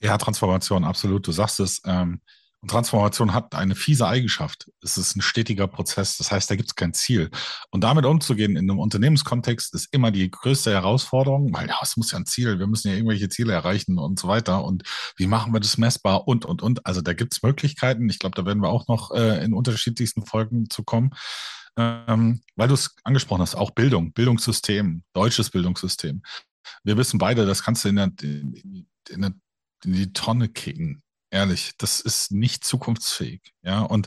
[0.00, 1.26] Ja, Transformation, absolut.
[1.26, 1.82] Du sagst es.
[1.84, 2.20] Ähm,
[2.62, 4.70] und Transformation hat eine fiese Eigenschaft.
[4.82, 6.16] Es ist ein stetiger Prozess.
[6.16, 7.28] Das heißt, da gibt es kein Ziel.
[7.70, 12.12] Und damit umzugehen in einem Unternehmenskontext ist immer die größte Herausforderung, weil ja, es muss
[12.12, 12.60] ja ein Ziel.
[12.60, 14.64] Wir müssen ja irgendwelche Ziele erreichen und so weiter.
[14.64, 14.84] Und
[15.16, 16.86] wie machen wir das messbar und, und, und.
[16.86, 18.08] Also da gibt es Möglichkeiten.
[18.08, 21.10] Ich glaube, da werden wir auch noch äh, in unterschiedlichsten Folgen zu kommen.
[21.76, 26.22] Ähm, weil du es angesprochen hast, auch Bildung, Bildungssystem, deutsches Bildungssystem.
[26.84, 29.34] Wir wissen beide, das kannst du in der, in, in
[29.84, 31.02] in die Tonne kicken.
[31.32, 33.54] Ehrlich, das ist nicht zukunftsfähig.
[33.62, 34.06] Ja, und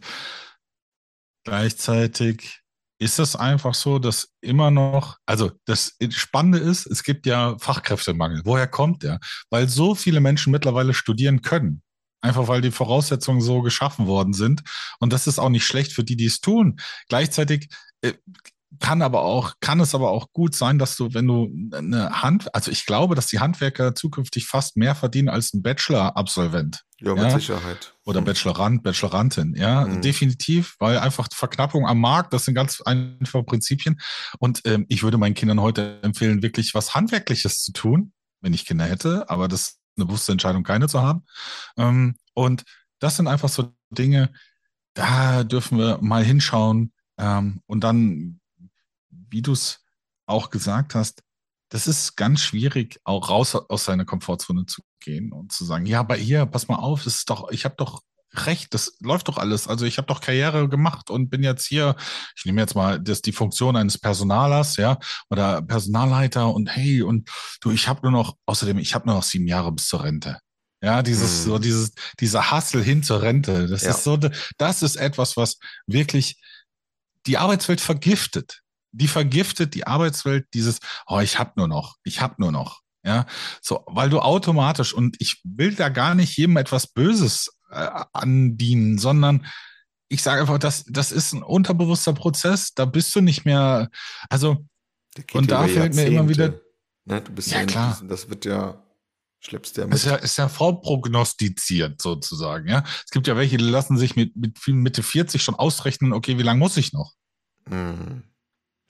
[1.44, 2.62] gleichzeitig
[3.00, 8.42] ist es einfach so, dass immer noch, also das Spannende ist, es gibt ja Fachkräftemangel.
[8.46, 9.20] Woher kommt der?
[9.50, 11.82] Weil so viele Menschen mittlerweile studieren können.
[12.22, 14.64] Einfach weil die Voraussetzungen so geschaffen worden sind.
[15.00, 16.80] Und das ist auch nicht schlecht für die, die es tun.
[17.10, 17.70] Gleichzeitig
[18.02, 18.14] äh,
[18.80, 22.54] kann aber auch, kann es aber auch gut sein, dass du, wenn du eine Hand,
[22.54, 26.84] also ich glaube, dass die Handwerker zukünftig fast mehr verdienen als ein Bachelor-Absolvent.
[27.02, 27.30] Ja, mit ja?
[27.32, 27.94] Sicherheit.
[28.06, 28.26] Oder hm.
[28.26, 30.02] Bachelorand, Bachelorantin, ja, mhm.
[30.02, 34.00] definitiv, weil einfach Verknappung am Markt, das sind ganz einfache Prinzipien.
[34.40, 38.66] Und ähm, ich würde meinen Kindern heute empfehlen, wirklich was Handwerkliches zu tun, wenn ich
[38.66, 41.26] Kinder hätte, aber das ist eine bewusste Entscheidung, keine zu haben.
[41.78, 42.64] Ähm, und
[43.00, 44.32] das sind einfach so Dinge,
[44.94, 48.40] da dürfen wir mal hinschauen ähm, und dann
[49.36, 49.82] wie du es
[50.28, 51.22] auch gesagt hast,
[51.70, 56.00] das ist ganz schwierig, auch raus aus seiner Komfortzone zu gehen und zu sagen, ja,
[56.00, 58.02] aber hier, pass mal auf, ist doch, ich habe doch
[58.34, 59.68] recht, das läuft doch alles.
[59.68, 61.98] Also ich habe doch Karriere gemacht und bin jetzt hier,
[62.38, 67.30] ich nehme jetzt mal das die Funktion eines Personalers, ja, oder Personalleiter und hey, und
[67.60, 70.40] du, ich habe nur noch, außerdem, ich habe nur noch sieben Jahre bis zur Rente.
[70.82, 71.46] Ja, dieses, hm.
[71.46, 73.68] so dieses, dieser Hassel hin zur Rente.
[73.68, 73.90] Das ja.
[73.90, 74.18] ist so,
[74.58, 76.40] das ist etwas, was wirklich
[77.26, 78.62] die Arbeitswelt vergiftet
[78.96, 82.82] die vergiftet die Arbeitswelt dieses, oh, ich hab nur noch, ich hab nur noch.
[83.04, 83.28] Ja,
[83.62, 88.98] so, weil du automatisch, und ich will da gar nicht jedem etwas Böses äh, andienen,
[88.98, 89.46] sondern
[90.08, 93.92] ich sage einfach, das, das ist ein unterbewusster Prozess, da bist du nicht mehr,
[94.28, 94.66] also,
[95.34, 96.60] und da fällt mir immer wieder.
[97.06, 97.92] Ne, du bist ja, ja klar.
[97.92, 98.84] Diesen, das wird ja,
[99.40, 99.94] schleppst ja mit.
[99.94, 102.84] Ist ja, ist ja vorprognostiziert sozusagen, ja.
[103.06, 106.44] Es gibt ja welche, die lassen sich mit, mit Mitte 40 schon ausrechnen, okay, wie
[106.44, 107.14] lange muss ich noch?
[107.70, 108.24] Mhm.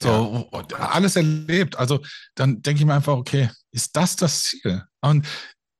[0.02, 0.76] So, ja.
[0.90, 1.76] alles erlebt.
[1.76, 2.00] Also
[2.34, 4.84] dann denke ich mir einfach, okay, ist das das Ziel?
[5.00, 5.26] Und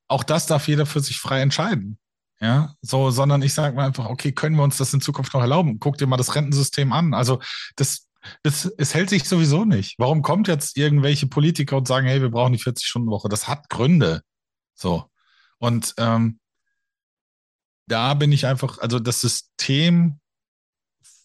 [0.08, 1.98] auch das darf jeder für sich frei entscheiden.
[2.40, 5.40] Ja, so, sondern ich sage mir einfach, okay, können wir uns das in Zukunft noch
[5.40, 5.78] erlauben?
[5.80, 7.14] Guck dir mal das Rentensystem an.
[7.14, 7.40] Also
[7.76, 8.08] das,
[8.42, 9.94] das, es hält sich sowieso nicht.
[9.98, 13.30] Warum kommt jetzt irgendwelche Politiker und sagen, hey, wir brauchen die 40-Stunden-Woche?
[13.30, 14.20] Das hat Gründe.
[14.74, 15.10] So.
[15.58, 16.38] Und ähm,
[17.86, 20.20] da bin ich einfach, also das System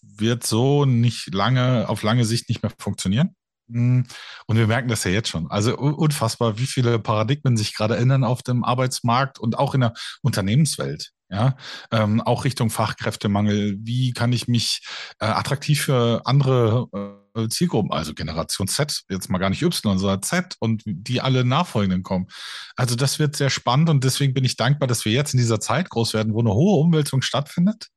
[0.01, 3.35] wird so nicht lange, auf lange Sicht nicht mehr funktionieren.
[3.71, 4.05] Hm.
[4.47, 5.49] Und wir merken das ja jetzt schon.
[5.49, 9.93] Also unfassbar, wie viele Paradigmen sich gerade ändern auf dem Arbeitsmarkt und auch in der
[10.21, 11.11] Unternehmenswelt.
[11.29, 11.55] Ja,
[11.91, 13.77] ähm, auch Richtung Fachkräftemangel.
[13.79, 14.85] Wie kann ich mich
[15.19, 20.21] äh, attraktiv für andere äh, Zielgruppen, also Generation Z, jetzt mal gar nicht Y, sondern
[20.23, 22.27] Z und die alle nachfolgenden kommen.
[22.75, 25.61] Also das wird sehr spannend und deswegen bin ich dankbar, dass wir jetzt in dieser
[25.61, 27.87] Zeit groß werden, wo eine hohe Umwälzung stattfindet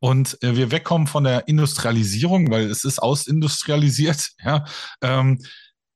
[0.00, 4.64] und äh, wir wegkommen von der Industrialisierung, weil es ist ausindustrialisiert, ja.
[5.02, 5.40] Ähm,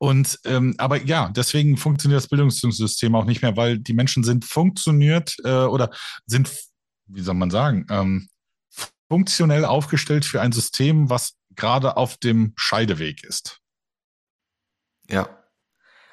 [0.01, 4.45] und ähm, aber ja, deswegen funktioniert das Bildungssystem auch nicht mehr, weil die Menschen sind
[4.45, 5.91] funktioniert äh, oder
[6.25, 6.51] sind,
[7.07, 8.29] wie soll man sagen, ähm,
[9.09, 13.61] funktionell aufgestellt für ein System, was gerade auf dem Scheideweg ist.
[15.11, 15.29] Ja,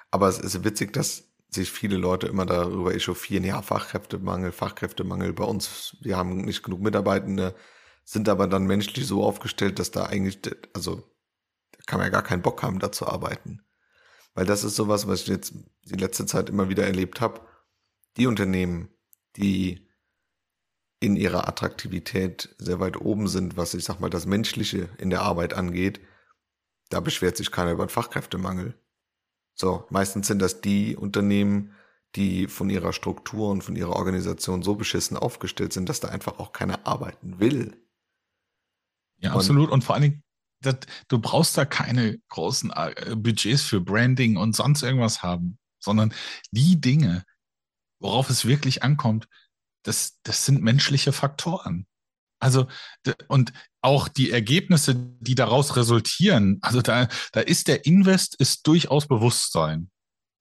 [0.09, 5.45] aber es ist witzig, dass sich viele Leute immer darüber echauffieren, ja, Fachkräftemangel, Fachkräftemangel bei
[5.45, 7.55] uns, wir haben nicht genug Mitarbeitende.
[8.03, 10.39] sind aber dann menschlich so aufgestellt, dass da eigentlich,
[10.73, 10.97] also
[11.71, 13.61] da kann man ja gar keinen Bock haben, da zu arbeiten.
[14.35, 15.53] Weil das ist sowas, was ich jetzt
[15.85, 17.41] die letzte Zeit immer wieder erlebt habe.
[18.17, 18.89] Die Unternehmen,
[19.37, 19.87] die
[20.99, 25.21] in ihrer Attraktivität sehr weit oben sind, was ich sag mal das Menschliche in der
[25.21, 26.01] Arbeit angeht,
[26.89, 28.75] da beschwert sich keiner über den Fachkräftemangel.
[29.55, 31.73] So, meistens sind das die Unternehmen,
[32.15, 36.39] die von ihrer Struktur und von ihrer Organisation so beschissen aufgestellt sind, dass da einfach
[36.39, 37.81] auch keiner arbeiten will.
[39.17, 39.69] Ja, und absolut.
[39.71, 40.23] Und vor allen Dingen,
[40.61, 46.13] das, du brauchst da keine großen äh, Budgets für Branding und sonst irgendwas haben, sondern
[46.51, 47.23] die Dinge,
[47.99, 49.27] worauf es wirklich ankommt,
[49.83, 51.85] das, das sind menschliche Faktoren.
[52.45, 52.67] Also,
[53.27, 59.07] und auch die Ergebnisse, die daraus resultieren, also da, da ist der Invest, ist durchaus
[59.07, 59.89] Bewusstsein.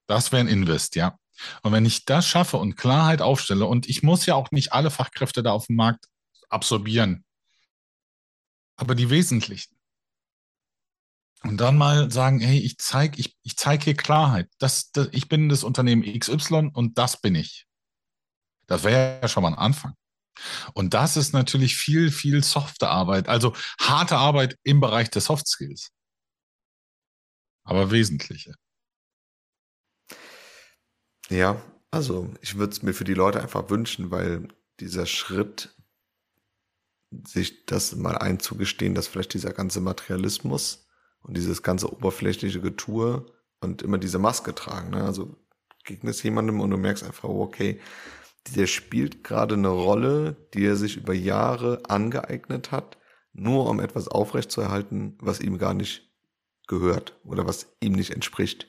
[0.06, 1.18] Das wäre ein Invest, ja.
[1.62, 4.90] Und wenn ich das schaffe und Klarheit aufstelle, und ich muss ja auch nicht alle
[4.90, 6.04] Fachkräfte da auf dem Markt
[6.50, 7.24] absorbieren,
[8.76, 9.74] aber die wesentlichen.
[11.42, 14.50] Und dann mal sagen, hey, ich zeige ich, ich zeig hier Klarheit.
[14.58, 17.66] Das, das, ich bin das Unternehmen XY und das bin ich.
[18.66, 19.94] Das wäre ja schon mal ein Anfang.
[20.74, 25.46] Und das ist natürlich viel, viel softe Arbeit, also harte Arbeit im Bereich der Soft
[25.48, 25.90] Skills.
[27.64, 28.54] Aber wesentliche.
[31.30, 34.48] Ja, also ich würde es mir für die Leute einfach wünschen, weil
[34.80, 35.74] dieser Schritt,
[37.26, 40.88] sich das mal einzugestehen, dass vielleicht dieser ganze Materialismus
[41.20, 43.24] und dieses ganze oberflächliche Getue
[43.60, 45.04] und immer diese Maske tragen, ne?
[45.04, 45.36] also
[45.84, 47.80] gegnest jemandem und du merkst einfach, okay,
[48.50, 52.98] der spielt gerade eine Rolle, die er sich über Jahre angeeignet hat,
[53.32, 56.12] nur um etwas aufrechtzuerhalten, was ihm gar nicht
[56.66, 58.68] gehört oder was ihm nicht entspricht.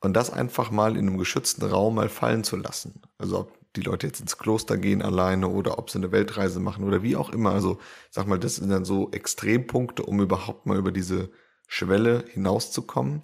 [0.00, 3.02] Und das einfach mal in einem geschützten Raum mal fallen zu lassen.
[3.18, 6.84] Also ob die Leute jetzt ins Kloster gehen alleine oder ob sie eine Weltreise machen
[6.84, 7.52] oder wie auch immer.
[7.52, 7.78] Also
[8.10, 11.30] sag mal, das sind dann so Extrempunkte, um überhaupt mal über diese
[11.68, 13.20] Schwelle hinauszukommen.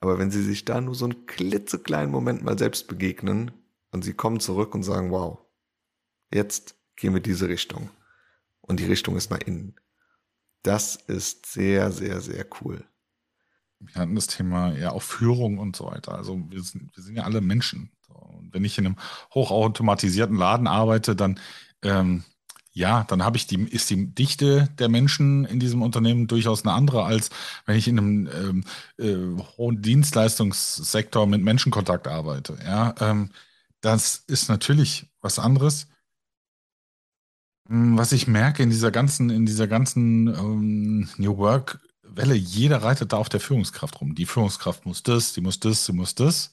[0.00, 3.52] Aber wenn sie sich da nur so einen klitzekleinen Moment mal selbst begegnen,
[3.96, 5.38] und sie kommen zurück und sagen, wow,
[6.30, 7.88] jetzt gehen wir diese Richtung.
[8.60, 9.74] Und die Richtung ist nach innen.
[10.62, 12.84] Das ist sehr, sehr, sehr cool.
[13.78, 16.14] Wir hatten das Thema ja auch Führung und so weiter.
[16.14, 17.90] Also wir sind, wir sind ja alle Menschen.
[18.08, 18.96] Und wenn ich in einem
[19.32, 21.40] hochautomatisierten Laden arbeite, dann
[21.82, 22.22] ähm,
[22.72, 26.74] ja, dann habe ich die, ist die Dichte der Menschen in diesem Unternehmen durchaus eine
[26.74, 27.30] andere, als
[27.64, 28.64] wenn ich in einem ähm,
[28.98, 32.58] äh, hohen Dienstleistungssektor mit Menschenkontakt arbeite.
[32.62, 33.30] Ja, ähm,
[33.86, 35.86] das ist natürlich was anderes.
[37.68, 42.82] Hm, was ich merke in dieser ganzen, in dieser ganzen ähm, New Work Welle, jeder
[42.82, 44.14] reitet da auf der Führungskraft rum.
[44.14, 46.50] Die Führungskraft muss das, die muss das, sie muss das.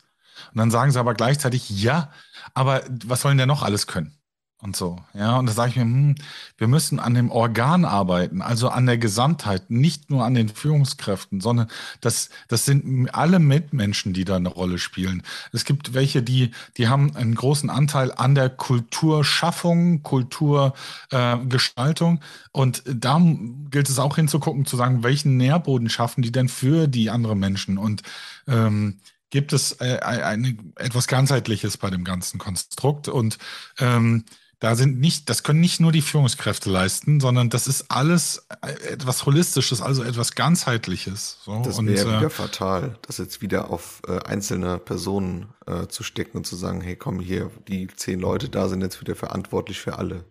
[0.51, 2.11] Und dann sagen sie aber gleichzeitig, ja,
[2.53, 4.15] aber was sollen der noch alles können?
[4.63, 4.97] Und so.
[5.13, 6.15] Ja, und da sage ich mir, hm,
[6.57, 11.41] wir müssen an dem Organ arbeiten, also an der Gesamtheit, nicht nur an den Führungskräften,
[11.41, 11.67] sondern
[12.01, 15.21] das, das sind alle Mitmenschen, die da eine Rolle spielen.
[15.51, 22.17] Es gibt welche, die, die haben einen großen Anteil an der Kulturschaffung, Kulturgestaltung.
[22.17, 22.19] Äh,
[22.51, 23.21] und da
[23.69, 27.77] gilt es auch hinzugucken, zu sagen, welchen Nährboden schaffen die denn für die anderen Menschen?
[27.77, 28.01] Und
[28.47, 28.99] ähm,
[29.33, 33.39] gibt es äh, eine, etwas ganzheitliches bei dem ganzen Konstrukt und
[33.79, 34.25] ähm,
[34.59, 38.47] da sind nicht, das können nicht nur die Führungskräfte leisten, sondern das ist alles
[38.89, 41.39] etwas Holistisches, also etwas Ganzheitliches.
[41.43, 41.61] So.
[41.63, 46.37] Das wäre äh, wieder fatal, das jetzt wieder auf äh, einzelne Personen äh, zu stecken
[46.37, 49.97] und zu sagen, hey komm hier, die zehn Leute da sind jetzt wieder verantwortlich für
[49.97, 50.25] alle.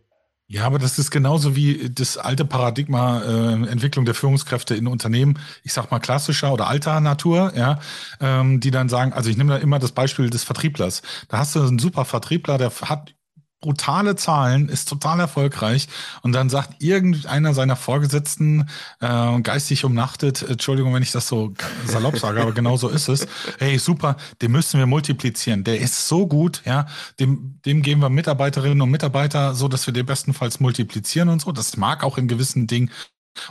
[0.53, 5.39] Ja, aber das ist genauso wie das alte Paradigma äh, Entwicklung der Führungskräfte in Unternehmen,
[5.63, 7.81] ich sag mal klassischer oder alter Natur, ja,
[8.21, 11.01] ähm, die dann sagen, also ich nehme da immer das Beispiel des Vertrieblers.
[11.29, 13.15] Da hast du einen super Vertriebler, der hat
[13.63, 15.89] brutale Zahlen, ist total erfolgreich
[16.21, 18.69] und dann sagt irgendeiner seiner Vorgesetzten,
[19.01, 21.55] äh, geistig umnachtet, Entschuldigung, wenn ich das so
[21.87, 23.27] salopp sage, aber genau so ist es,
[23.59, 26.87] hey, super, den müssen wir multiplizieren, der ist so gut, ja,
[27.19, 31.53] dem, dem geben wir Mitarbeiterinnen und Mitarbeiter so, dass wir den bestenfalls multiplizieren und so,
[31.53, 32.91] das mag auch in gewissen Dingen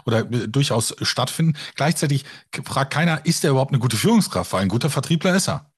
[0.05, 1.57] oder äh, durchaus stattfinden.
[1.75, 2.25] Gleichzeitig
[2.65, 4.53] fragt keiner, ist er überhaupt eine gute Führungskraft?
[4.53, 5.71] Ein guter Vertriebler ist er.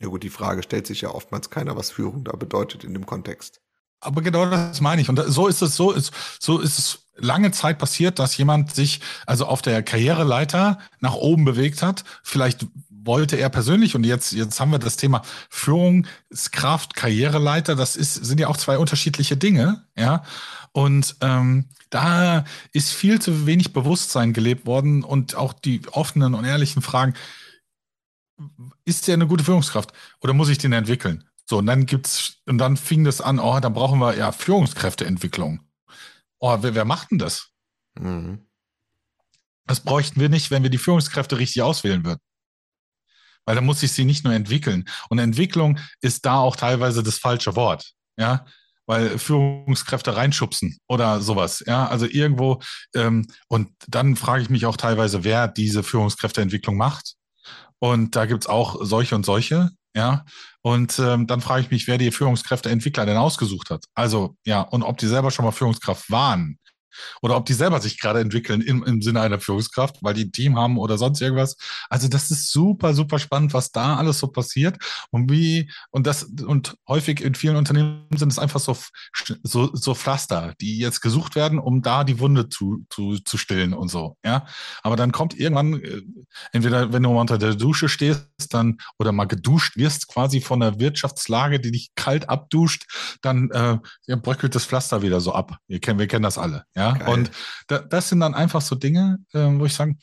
[0.00, 3.06] Ja gut, die Frage stellt sich ja oftmals keiner, was Führung da bedeutet in dem
[3.06, 3.60] Kontext.
[4.04, 5.08] Aber genau das meine ich.
[5.08, 9.00] Und so ist es, so ist, so ist es lange Zeit passiert, dass jemand sich
[9.26, 12.04] also auf der Karriereleiter nach oben bewegt hat.
[12.22, 12.66] Vielleicht
[13.04, 17.76] wollte er persönlich und jetzt, jetzt haben wir das Thema Führungskraft, Karriereleiter.
[17.76, 20.24] Das ist, sind ja auch zwei unterschiedliche Dinge, ja.
[20.72, 26.44] Und ähm, da ist viel zu wenig Bewusstsein gelebt worden und auch die offenen und
[26.44, 27.14] ehrlichen Fragen,
[28.84, 31.24] ist der eine gute Führungskraft oder muss ich den entwickeln?
[31.46, 35.60] So, und dann gibt's, und dann fing das an, oh, dann brauchen wir ja Führungskräfteentwicklung.
[36.38, 37.50] oh, wer, wer macht denn das?
[37.98, 38.46] Mhm.
[39.66, 42.20] Das bräuchten wir nicht, wenn wir die Führungskräfte richtig auswählen würden.
[43.46, 44.84] Weil da muss ich sie nicht nur entwickeln.
[45.10, 47.92] Und Entwicklung ist da auch teilweise das falsche Wort.
[48.16, 48.46] Ja,
[48.86, 51.62] weil Führungskräfte reinschubsen oder sowas.
[51.66, 52.60] Ja, also irgendwo.
[52.94, 57.14] Ähm, und dann frage ich mich auch teilweise, wer diese Führungskräfteentwicklung macht.
[57.78, 59.70] Und da gibt's auch solche und solche.
[59.96, 60.24] Ja,
[60.60, 63.84] und ähm, dann frage ich mich, wer die Führungskräfteentwickler denn ausgesucht hat.
[63.94, 66.58] Also ja, und ob die selber schon mal Führungskraft waren
[67.22, 70.32] oder ob die selber sich gerade entwickeln im, im Sinne einer Führungskraft, weil die ein
[70.32, 71.56] Team haben oder sonst irgendwas.
[71.88, 74.78] Also das ist super, super spannend, was da alles so passiert
[75.10, 78.76] und wie, und das, und häufig in vielen Unternehmen sind es einfach so,
[79.42, 83.74] so, so Pflaster, die jetzt gesucht werden, um da die Wunde zu, zu, zu stillen
[83.74, 84.46] und so, ja.
[84.82, 86.02] Aber dann kommt irgendwann, äh,
[86.52, 90.60] entweder wenn du mal unter der Dusche stehst, dann, oder mal geduscht wirst, quasi von
[90.60, 93.78] der Wirtschaftslage, die dich kalt abduscht, dann äh,
[94.16, 95.58] bröckelt das Pflaster wieder so ab.
[95.66, 96.83] Wir kennen, wir kennen das alle, ja.
[96.92, 97.30] Ja, und
[97.66, 99.96] da, das sind dann einfach so Dinge, äh, wo ich sage,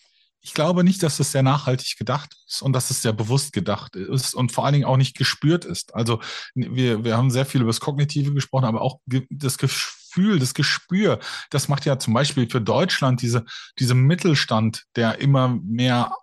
[0.43, 3.95] ich glaube nicht, dass es sehr nachhaltig gedacht ist und dass es sehr bewusst gedacht
[3.95, 5.93] ist und vor allen Dingen auch nicht gespürt ist.
[5.93, 6.19] Also
[6.55, 11.19] wir, wir haben sehr viel über das Kognitive gesprochen, aber auch das Gefühl, das Gespür,
[11.51, 13.45] das macht ja zum Beispiel für Deutschland diese,
[13.77, 16.15] diese Mittelstand, der immer mehr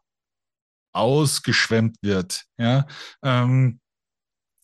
[0.92, 2.44] ausgeschwemmt wird.
[2.58, 2.86] Ja,
[3.22, 3.78] ähm,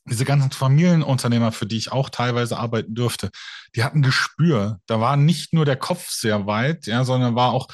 [0.09, 3.31] diese ganzen Familienunternehmer, für die ich auch teilweise arbeiten durfte,
[3.75, 4.79] die hatten Gespür.
[4.87, 7.69] Da war nicht nur der Kopf sehr weit, ja, sondern war auch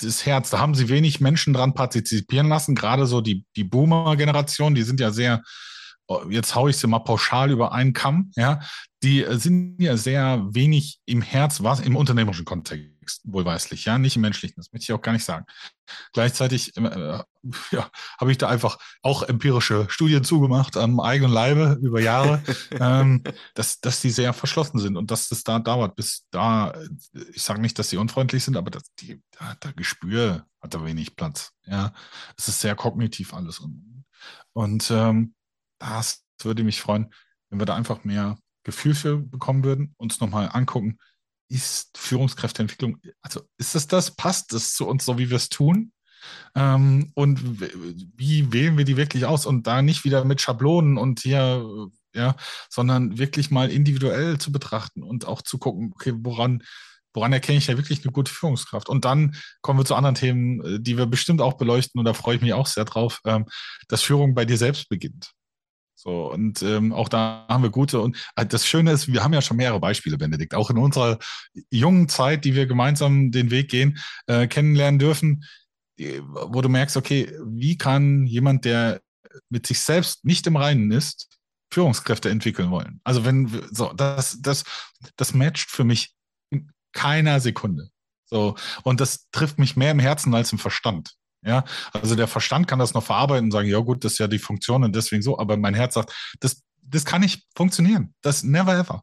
[0.00, 0.50] das Herz.
[0.50, 2.74] Da haben sie wenig Menschen dran partizipieren lassen.
[2.74, 5.42] Gerade so die, die Boomer-Generation, die sind ja sehr,
[6.08, 8.60] oh, jetzt haue ich sie mal pauschal über einen Kamm, ja,
[9.02, 14.22] die sind ja sehr wenig im Herz, was im unternehmerischen Kontext wohlweislich, ja, nicht im
[14.22, 15.46] menschlichen, das möchte ich auch gar nicht sagen.
[16.12, 17.22] Gleichzeitig äh,
[17.70, 17.90] ja,
[18.20, 22.42] habe ich da einfach auch empirische Studien zugemacht am eigenen Leibe über Jahre,
[22.72, 23.22] ähm,
[23.54, 26.74] dass, dass die sehr verschlossen sind und dass es da dauert, bis da,
[27.32, 30.84] ich sage nicht, dass sie unfreundlich sind, aber dass die, da, da Gespür hat da
[30.84, 31.52] wenig Platz.
[31.66, 31.92] Ja,
[32.36, 33.60] es ist sehr kognitiv alles.
[33.60, 34.04] Und,
[34.52, 35.34] und ähm,
[35.78, 37.12] das würde mich freuen,
[37.50, 40.98] wenn wir da einfach mehr Gefühl für bekommen würden, uns nochmal angucken,
[41.48, 45.92] ist Führungskräfteentwicklung, also ist es das, passt es zu uns so, wie wir es tun?
[46.54, 47.40] Ähm, und
[48.16, 49.46] wie wählen wir die wirklich aus?
[49.46, 51.64] Und da nicht wieder mit Schablonen und hier,
[52.14, 52.36] ja,
[52.68, 56.62] sondern wirklich mal individuell zu betrachten und auch zu gucken, okay, woran,
[57.14, 58.88] woran erkenne ich ja wirklich eine gute Führungskraft?
[58.88, 62.14] Und dann kommen wir zu anderen Themen, äh, die wir bestimmt auch beleuchten, und da
[62.14, 63.46] freue ich mich auch sehr drauf, ähm,
[63.88, 65.32] dass Führung bei dir selbst beginnt.
[66.00, 68.00] So, und ähm, auch da haben wir gute.
[68.00, 71.18] Und äh, das Schöne ist, wir haben ja schon mehrere Beispiele, Benedikt, auch in unserer
[71.70, 75.44] jungen Zeit, die wir gemeinsam den Weg gehen, äh, kennenlernen dürfen,
[75.98, 79.00] wo du merkst, okay, wie kann jemand, der
[79.50, 81.36] mit sich selbst nicht im Reinen ist,
[81.72, 83.00] Führungskräfte entwickeln wollen?
[83.02, 84.62] Also wenn, so, das, das,
[85.16, 86.14] das matcht für mich
[86.50, 87.90] in keiner Sekunde.
[88.26, 91.17] So, und das trifft mich mehr im Herzen als im Verstand.
[91.42, 94.26] Ja, also der Verstand kann das noch verarbeiten und sagen, ja gut, das ist ja
[94.26, 98.14] die Funktion und deswegen so, aber mein Herz sagt, das, das kann nicht funktionieren.
[98.22, 99.02] Das never ever.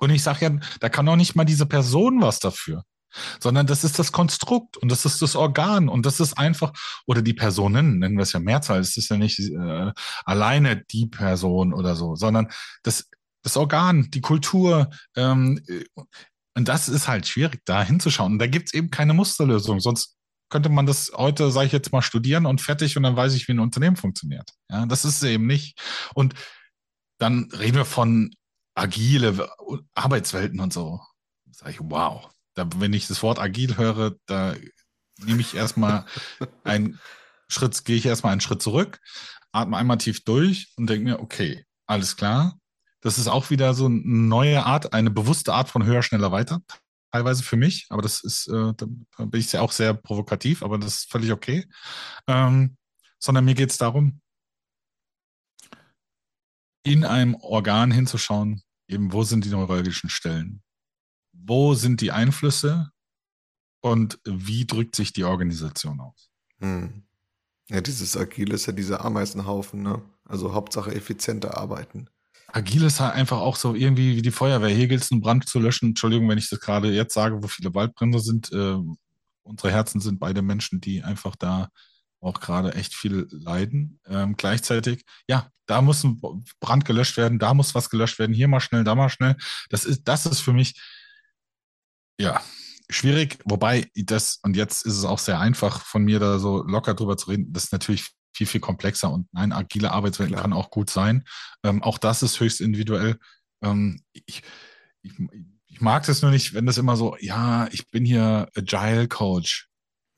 [0.00, 2.84] Und ich sage ja, da kann auch nicht mal diese Person was dafür,
[3.40, 6.72] sondern das ist das Konstrukt und das ist das Organ und das ist einfach,
[7.06, 9.92] oder die Personen, nennen wir es ja Mehrzahl, es ist ja nicht äh,
[10.24, 12.48] alleine die Person oder so, sondern
[12.82, 13.08] das,
[13.42, 15.60] das Organ, die Kultur, ähm,
[16.56, 18.32] und das ist halt schwierig, da hinzuschauen.
[18.32, 20.15] Und da gibt es eben keine Musterlösung, sonst
[20.48, 23.48] könnte man das heute, sage ich jetzt mal, studieren und fertig und dann weiß ich,
[23.48, 24.52] wie ein Unternehmen funktioniert.
[24.70, 25.80] Ja, das ist es eben nicht.
[26.14, 26.34] Und
[27.18, 28.30] dann reden wir von
[28.74, 29.50] agile
[29.94, 31.00] Arbeitswelten und so.
[31.44, 32.30] Da sage ich, wow.
[32.54, 34.54] Da, wenn ich das Wort agil höre, da
[35.18, 36.06] nehme ich erstmal
[36.64, 37.00] einen
[37.48, 39.00] Schritt, gehe ich erstmal einen Schritt zurück,
[39.52, 42.58] atme einmal tief durch und denke mir, okay, alles klar.
[43.00, 46.60] Das ist auch wieder so eine neue Art, eine bewusste Art von höher, schneller, weiter
[47.12, 48.86] teilweise für mich, aber das ist, äh, da
[49.24, 51.66] bin ich ja auch sehr provokativ, aber das ist völlig okay.
[52.26, 52.76] Ähm,
[53.18, 54.20] sondern mir geht es darum,
[56.84, 60.62] in einem Organ hinzuschauen, eben wo sind die neurologischen Stellen,
[61.32, 62.90] wo sind die Einflüsse
[63.80, 66.30] und wie drückt sich die Organisation aus.
[66.58, 67.02] Hm.
[67.68, 70.00] Ja, dieses Agile ist ja dieser Ameisenhaufen, ne?
[70.24, 72.08] Also Hauptsache effizienter arbeiten.
[72.48, 74.74] Agil ist halt einfach auch so irgendwie wie die Feuerwehr.
[74.74, 75.90] Hier gilt es, einen Brand zu löschen.
[75.90, 78.52] Entschuldigung, wenn ich das gerade jetzt sage, wo viele Waldbrände sind.
[78.52, 78.76] Äh,
[79.42, 81.68] unsere Herzen sind beide Menschen, die einfach da
[82.20, 84.00] auch gerade echt viel leiden.
[84.06, 86.20] Ähm, gleichzeitig, ja, da muss ein
[86.60, 89.36] Brand gelöscht werden, da muss was gelöscht werden, hier mal schnell, da mal schnell.
[89.70, 90.80] Das ist, das ist für mich,
[92.20, 92.42] ja,
[92.88, 93.38] schwierig.
[93.44, 97.16] Wobei das, und jetzt ist es auch sehr einfach von mir da so locker drüber
[97.16, 100.90] zu reden, das ist natürlich viel, viel komplexer und nein, agile Arbeitswelt kann auch gut
[100.90, 101.24] sein.
[101.64, 103.18] Ähm, auch das ist höchst individuell.
[103.62, 104.42] Ähm, ich,
[105.02, 105.12] ich,
[105.68, 109.68] Ich mag das nur nicht, wenn das immer so, ja, ich bin hier Agile Coach.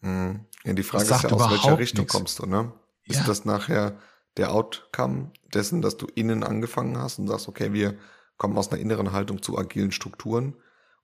[0.00, 0.46] Mhm.
[0.64, 2.14] Ja, die Frage ist ja, aus welcher Richtung nichts.
[2.14, 2.72] kommst du, ne?
[3.04, 3.26] Ist ja.
[3.26, 3.98] das nachher
[4.36, 7.98] der Outcome dessen, dass du innen angefangen hast und sagst, okay, wir
[8.36, 10.54] kommen aus einer inneren Haltung zu agilen Strukturen?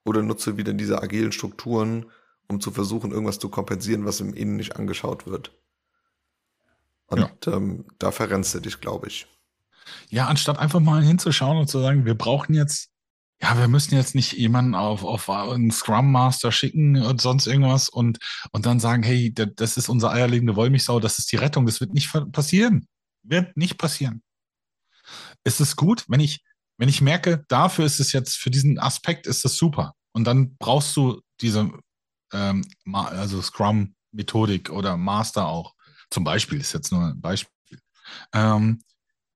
[0.04, 2.06] Oder nutze wieder diese agilen Strukturen,
[2.46, 5.52] um zu versuchen, irgendwas zu kompensieren, was im Innen nicht angeschaut wird?
[7.14, 7.52] Und ja.
[7.52, 9.26] ähm, da verrennst du dich, glaube ich.
[10.08, 12.90] Ja, anstatt einfach mal hinzuschauen und zu sagen, wir brauchen jetzt,
[13.42, 17.88] ja, wir müssen jetzt nicht jemanden auf, auf einen Scrum Master schicken und sonst irgendwas
[17.88, 18.18] und,
[18.52, 21.92] und dann sagen, hey, das ist unser eierlegende Wollmilchsau, das ist die Rettung, das wird
[21.92, 22.86] nicht passieren.
[23.22, 24.22] Wird nicht passieren.
[25.42, 26.42] Es ist gut, wenn ich,
[26.78, 29.94] wenn ich merke, dafür ist es jetzt, für diesen Aspekt ist das super.
[30.12, 31.70] Und dann brauchst du diese,
[32.32, 35.74] ähm, also Scrum-Methodik oder Master auch.
[36.10, 37.52] Zum Beispiel ist jetzt nur ein Beispiel.
[38.32, 38.82] Ähm,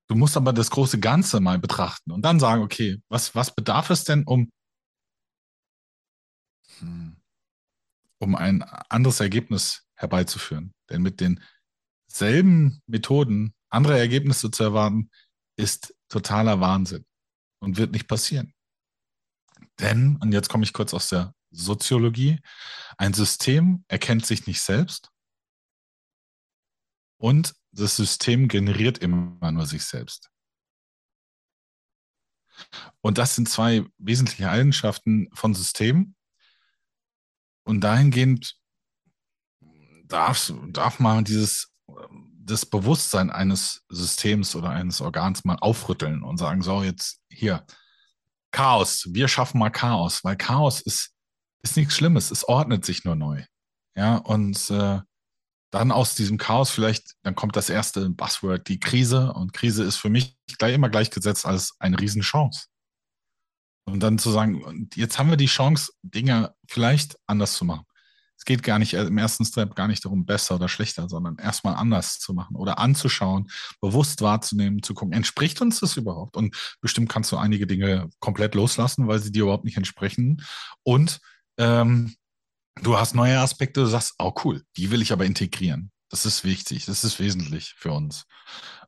[0.07, 3.89] du musst aber das große Ganze mal betrachten und dann sagen, okay, was, was bedarf
[3.89, 4.51] es denn, um,
[6.79, 7.17] hm,
[8.19, 10.73] um ein anderes Ergebnis herbeizuführen?
[10.89, 15.09] Denn mit denselben Methoden andere Ergebnisse zu erwarten,
[15.55, 17.05] ist totaler Wahnsinn
[17.59, 18.53] und wird nicht passieren.
[19.79, 22.39] Denn, und jetzt komme ich kurz aus der Soziologie,
[22.97, 25.09] ein System erkennt sich nicht selbst
[27.19, 30.31] und das System generiert immer nur sich selbst.
[33.01, 36.15] Und das sind zwei wesentliche Eigenschaften von Systemen.
[37.63, 38.57] Und dahingehend
[40.05, 41.71] darf, darf man dieses
[42.49, 47.65] das Bewusstsein eines Systems oder eines Organs mal aufrütteln und sagen, so jetzt hier,
[48.51, 51.13] Chaos, wir schaffen mal Chaos, weil Chaos ist,
[51.61, 53.43] ist nichts Schlimmes, es ordnet sich nur neu.
[53.95, 55.01] Ja, und äh,
[55.71, 59.33] dann aus diesem Chaos vielleicht, dann kommt das erste Buzzword, die Krise.
[59.33, 62.67] Und Krise ist für mich gleich immer gleichgesetzt als eine Riesenchance.
[63.85, 67.85] Und dann zu sagen, jetzt haben wir die Chance, Dinge vielleicht anders zu machen
[68.39, 71.75] es geht gar nicht im ersten Step gar nicht darum, besser oder schlechter, sondern erstmal
[71.75, 73.49] anders zu machen oder anzuschauen,
[73.81, 76.37] bewusst wahrzunehmen, zu gucken, entspricht uns das überhaupt?
[76.37, 80.41] Und bestimmt kannst du einige Dinge komplett loslassen, weil sie dir überhaupt nicht entsprechen.
[80.83, 81.19] Und
[81.57, 82.15] ähm,
[82.81, 85.91] du hast neue Aspekte, du sagst, oh cool, die will ich aber integrieren.
[86.09, 88.25] Das ist wichtig, das ist wesentlich für uns.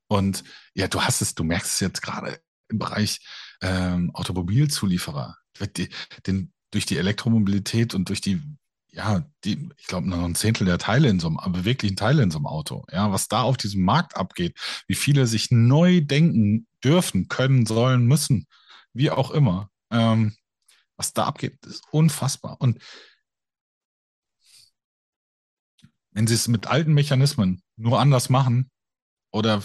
[0.08, 2.39] Und ja, du hast es, du merkst es jetzt gerade
[2.70, 3.20] im Bereich
[3.62, 5.38] ähm, Automobilzulieferer.
[6.26, 8.42] Den, durch die Elektromobilität und durch die
[8.94, 12.32] ja, die, ich glaube, noch ein Zehntel der Teile in so einem, beweglichen Teile in
[12.32, 12.86] so einem Auto.
[12.92, 18.06] Ja, was da auf diesem Markt abgeht, wie viele sich neu denken dürfen, können, sollen,
[18.06, 18.48] müssen,
[18.94, 19.70] wie auch immer.
[19.92, 20.36] Ähm,
[20.98, 22.58] was da abgeht, ist unfassbar.
[22.60, 22.80] Und
[26.12, 28.70] wenn sie es mit alten Mechanismen nur anders machen,
[29.32, 29.64] oder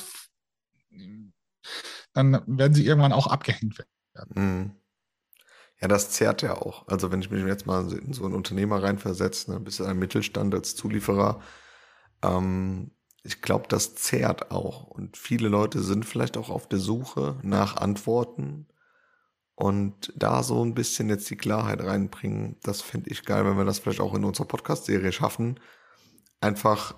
[2.12, 4.30] dann werden sie irgendwann auch abgehängt werden.
[4.34, 4.70] Mhm.
[5.80, 6.88] Ja, das zehrt ja auch.
[6.88, 10.54] Also wenn ich mich jetzt mal in so einen Unternehmer reinversetze, ne, bis ein Mittelstand
[10.54, 11.42] als Zulieferer,
[12.22, 12.92] ähm,
[13.22, 14.84] ich glaube, das zehrt auch.
[14.84, 18.68] Und viele Leute sind vielleicht auch auf der Suche nach Antworten
[19.54, 22.56] und da so ein bisschen jetzt die Klarheit reinbringen.
[22.62, 25.60] Das finde ich geil, wenn wir das vielleicht auch in unserer Podcast-Serie schaffen.
[26.40, 26.94] Einfach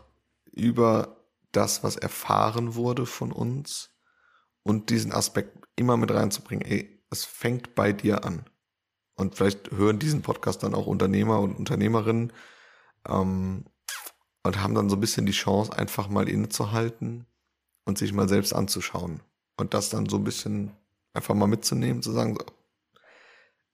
[0.52, 3.90] über das, was erfahren wurde von uns
[4.62, 6.66] und diesen Aspekt immer mit reinzubringen.
[6.66, 8.44] Ey, es fängt bei dir an
[9.16, 12.32] und vielleicht hören diesen Podcast dann auch Unternehmer und Unternehmerinnen
[13.08, 13.64] ähm,
[14.42, 17.26] und haben dann so ein bisschen die Chance, einfach mal innezuhalten
[17.84, 19.20] und sich mal selbst anzuschauen
[19.56, 20.72] und das dann so ein bisschen
[21.14, 22.44] einfach mal mitzunehmen, zu sagen, so,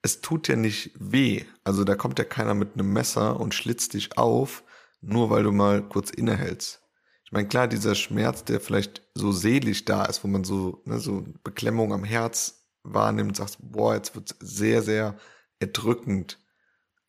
[0.02, 1.44] es tut ja nicht weh.
[1.64, 4.62] Also da kommt ja keiner mit einem Messer und schlitzt dich auf,
[5.07, 6.82] nur weil du mal kurz innehältst.
[7.24, 10.98] Ich meine, klar, dieser Schmerz, der vielleicht so selig da ist, wo man so, ne,
[10.98, 15.16] so Beklemmung am Herz wahrnimmt, sagst, boah, jetzt wird sehr, sehr
[15.59, 16.38] erdrückend.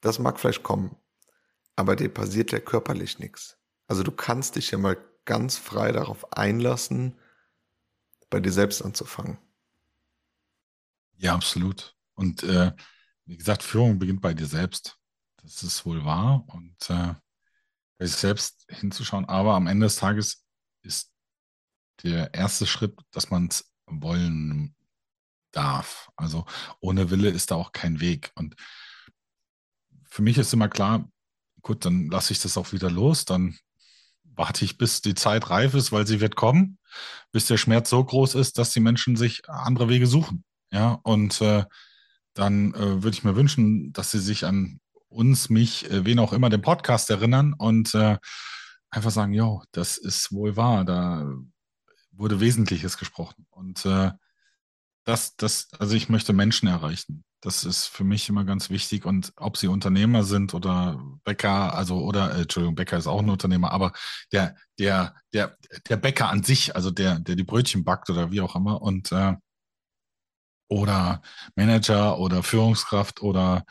[0.01, 0.95] Das mag vielleicht kommen,
[1.75, 3.57] aber dir passiert ja körperlich nichts.
[3.87, 7.19] Also du kannst dich ja mal ganz frei darauf einlassen,
[8.29, 9.37] bei dir selbst anzufangen.
[11.17, 11.95] Ja, absolut.
[12.15, 12.71] Und äh,
[13.25, 14.97] wie gesagt, Führung beginnt bei dir selbst.
[15.41, 16.45] Das ist wohl wahr.
[16.47, 17.13] Und äh,
[17.97, 19.25] bei sich selbst hinzuschauen.
[19.25, 20.43] Aber am Ende des Tages
[20.81, 21.11] ist
[22.03, 24.75] der erste Schritt, dass man es wollen
[25.51, 26.09] darf.
[26.15, 26.45] Also
[26.79, 28.31] ohne Wille ist da auch kein Weg.
[28.35, 28.55] Und
[30.03, 31.09] für mich ist immer klar,
[31.61, 33.57] gut, dann lasse ich das auch wieder los, dann
[34.23, 36.77] warte ich, bis die Zeit reif ist, weil sie wird kommen,
[37.31, 40.43] bis der Schmerz so groß ist, dass die Menschen sich andere Wege suchen.
[40.71, 41.63] Ja, und äh,
[42.33, 44.79] dann äh, würde ich mir wünschen, dass sie sich an
[45.15, 48.17] uns, mich, äh, wen auch immer, den Podcast erinnern und äh,
[48.89, 51.27] einfach sagen, jo, das ist wohl wahr, da
[52.11, 53.45] wurde Wesentliches gesprochen.
[53.49, 54.11] Und äh,
[55.05, 57.23] das, das, also ich möchte Menschen erreichen.
[57.41, 59.05] Das ist für mich immer ganz wichtig.
[59.05, 63.29] Und ob sie Unternehmer sind oder Bäcker, also oder, äh, Entschuldigung, Bäcker ist auch ein
[63.29, 63.93] Unternehmer, aber
[64.31, 65.55] der, der, der,
[65.87, 69.11] der Bäcker an sich, also der, der die Brötchen backt oder wie auch immer und
[69.11, 69.35] äh,
[70.67, 71.21] oder
[71.55, 73.63] Manager oder Führungskraft oder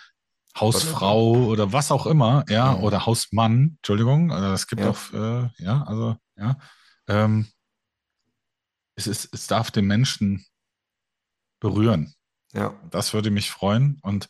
[0.59, 2.85] Hausfrau oder was auch immer, ja, mhm.
[2.85, 4.91] oder Hausmann, Entschuldigung, also es gibt ja.
[4.91, 6.57] auch, äh, ja, also, ja,
[7.09, 7.47] ähm,
[8.97, 10.47] es, ist, es darf den Menschen
[11.61, 12.15] berühren.
[12.53, 12.75] Ja.
[12.91, 13.99] Das würde mich freuen.
[14.03, 14.29] Und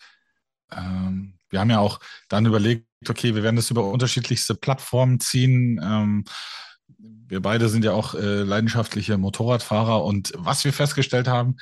[0.73, 5.81] ähm, wir haben ja auch dann überlegt, okay, wir werden das über unterschiedlichste Plattformen ziehen.
[5.83, 6.25] Ähm,
[6.97, 11.57] wir beide sind ja auch äh, leidenschaftliche Motorradfahrer und was wir festgestellt haben,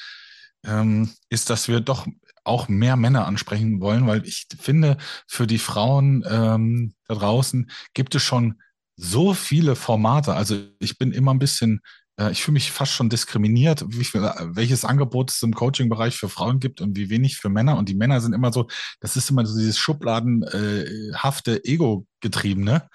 [0.65, 2.07] ähm, ist, dass wir doch
[2.45, 8.15] auch mehr Männer ansprechen wollen, weil ich finde, für die Frauen ähm, da draußen gibt
[8.15, 8.61] es schon
[8.97, 10.35] so viele Formate.
[10.35, 11.81] Also ich bin immer ein bisschen
[12.19, 16.61] äh, ich fühle mich fast schon diskriminiert, viel, welches Angebot es im Coaching-Bereich für Frauen
[16.61, 17.77] gibt und wie wenig für Männer.
[17.77, 18.69] Und die Männer sind immer so,
[19.01, 22.89] das ist immer so dieses schubladenhafte Ego-getriebene.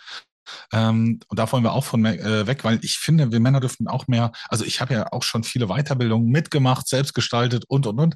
[0.72, 3.88] Ähm, und da wollen wir auch von äh, weg, weil ich finde, wir Männer dürften
[3.88, 8.00] auch mehr, also ich habe ja auch schon viele Weiterbildungen mitgemacht, selbst gestaltet und, und,
[8.00, 8.16] und.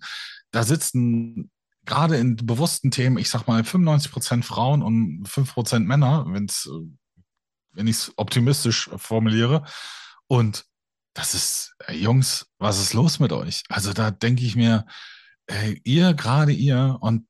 [0.51, 1.51] Da sitzen
[1.85, 6.69] gerade in bewussten Themen, ich sag mal, 95 Prozent Frauen und 5 Prozent Männer, wenn's,
[7.71, 9.63] wenn ich es optimistisch formuliere.
[10.27, 10.65] Und
[11.13, 13.63] das ist, ey, Jungs, was ist los mit euch?
[13.69, 14.85] Also da denke ich mir,
[15.47, 17.27] ey, ihr, gerade ihr, und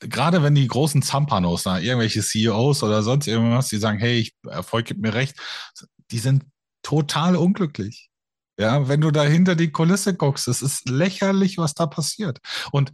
[0.00, 4.34] gerade wenn die großen Zampanos, da, irgendwelche CEOs oder sonst irgendwas, die sagen, hey, ich,
[4.46, 5.36] Erfolg gibt mir recht,
[6.10, 6.44] die sind
[6.82, 8.10] total unglücklich.
[8.58, 12.38] Ja, wenn du da hinter die Kulisse guckst, es ist lächerlich, was da passiert.
[12.72, 12.92] Und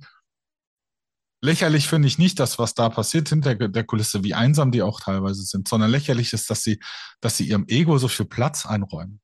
[1.41, 5.01] lächerlich finde ich nicht das, was da passiert hinter der Kulisse, wie einsam die auch
[5.01, 6.81] teilweise sind, sondern lächerlich ist, dass sie,
[7.21, 9.21] dass sie ihrem Ego so viel Platz einräumen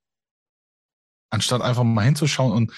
[1.30, 2.72] anstatt einfach mal hinzuschauen und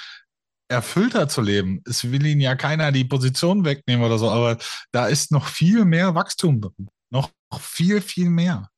[0.68, 1.82] erfüllter zu leben.
[1.84, 4.58] Es will ihnen ja keiner die Position wegnehmen oder so, aber
[4.92, 6.88] da ist noch viel mehr Wachstum drin.
[7.10, 8.69] Noch viel, viel mehr.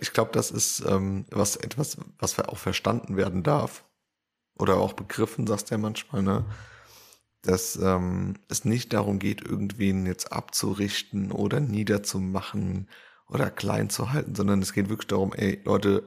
[0.00, 3.84] Ich glaube, das ist ähm, was etwas, was auch verstanden werden darf.
[4.58, 6.44] Oder auch begriffen, sagst du ja manchmal, ne?
[7.42, 12.88] Dass ähm, es nicht darum geht, irgendwen jetzt abzurichten oder niederzumachen
[13.28, 16.02] oder klein zu halten, sondern es geht wirklich darum, ey, Leute,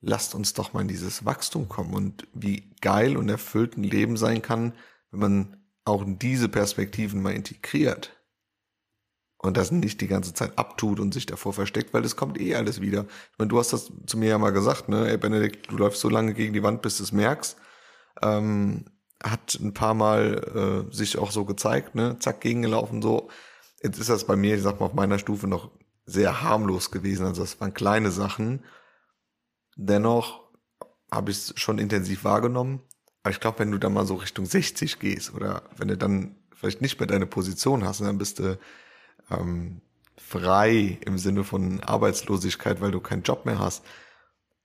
[0.00, 4.16] lasst uns doch mal in dieses Wachstum kommen und wie geil und erfüllt ein Leben
[4.16, 4.72] sein kann,
[5.10, 8.15] wenn man auch diese Perspektiven mal integriert.
[9.38, 12.54] Und das nicht die ganze Zeit abtut und sich davor versteckt, weil es kommt eh
[12.54, 13.04] alles wieder.
[13.32, 15.08] Ich meine, du hast das zu mir ja mal gesagt, ne?
[15.08, 17.56] Ey, Benedikt, du läufst so lange gegen die Wand, bis du es merkst.
[18.22, 18.86] Ähm,
[19.22, 22.16] hat ein paar Mal äh, sich auch so gezeigt, ne?
[22.18, 23.28] Zack, gegengelaufen, so.
[23.82, 25.70] Jetzt ist das bei mir, ich sag mal, auf meiner Stufe noch
[26.06, 27.26] sehr harmlos gewesen.
[27.26, 28.64] Also das waren kleine Sachen.
[29.76, 30.48] Dennoch
[31.10, 32.80] habe ich es schon intensiv wahrgenommen.
[33.22, 36.36] Aber ich glaube, wenn du dann mal so Richtung 60 gehst oder wenn du dann
[36.54, 38.58] vielleicht nicht mehr deine Position hast, dann bist du
[39.30, 39.80] ähm,
[40.16, 43.84] frei im Sinne von Arbeitslosigkeit, weil du keinen Job mehr hast.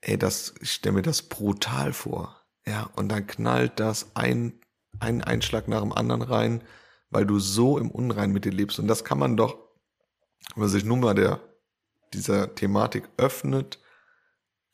[0.02, 2.42] Ey, das, ich stelle mir das brutal vor.
[2.66, 4.60] Ja, und dann knallt das ein,
[5.00, 6.64] ein Einschlag nach dem anderen rein,
[7.10, 8.80] weil du so im Unrein mit dir lebst.
[8.80, 9.58] Und das kann man doch,
[10.54, 11.40] wenn man sich nun mal der,
[12.14, 13.80] dieser Thematik öffnet,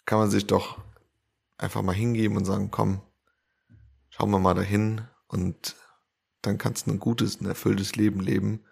[0.05, 0.77] kann man sich doch
[1.57, 3.01] einfach mal hingeben und sagen, komm,
[4.09, 5.75] schauen wir mal dahin und
[6.41, 8.63] dann kannst du ein gutes, ein erfülltes Leben leben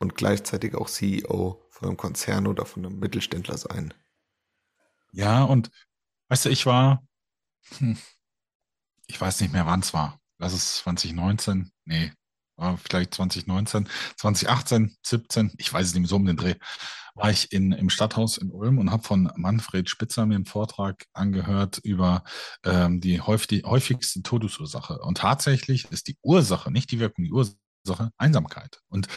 [0.00, 3.94] und gleichzeitig auch CEO von einem Konzern oder von einem Mittelständler sein.
[5.12, 5.70] Ja, und
[6.28, 7.06] weißt du, ich war,
[7.78, 7.96] hm,
[9.06, 10.18] ich weiß nicht mehr, wann es war.
[10.38, 12.12] Lass es 2019, nee,
[12.56, 16.56] war vielleicht 2019, 2018, 17, ich weiß es nicht mehr so um den Dreh
[17.14, 21.06] war ich in, im Stadthaus in Ulm und habe von Manfred Spitzer mir einen Vortrag
[21.12, 22.24] angehört über
[22.64, 24.98] ähm, die, häufig, die häufigste Todesursache.
[25.00, 28.80] Und tatsächlich ist die Ursache, nicht die Wirkung, die Ursache Einsamkeit.
[28.88, 29.08] Und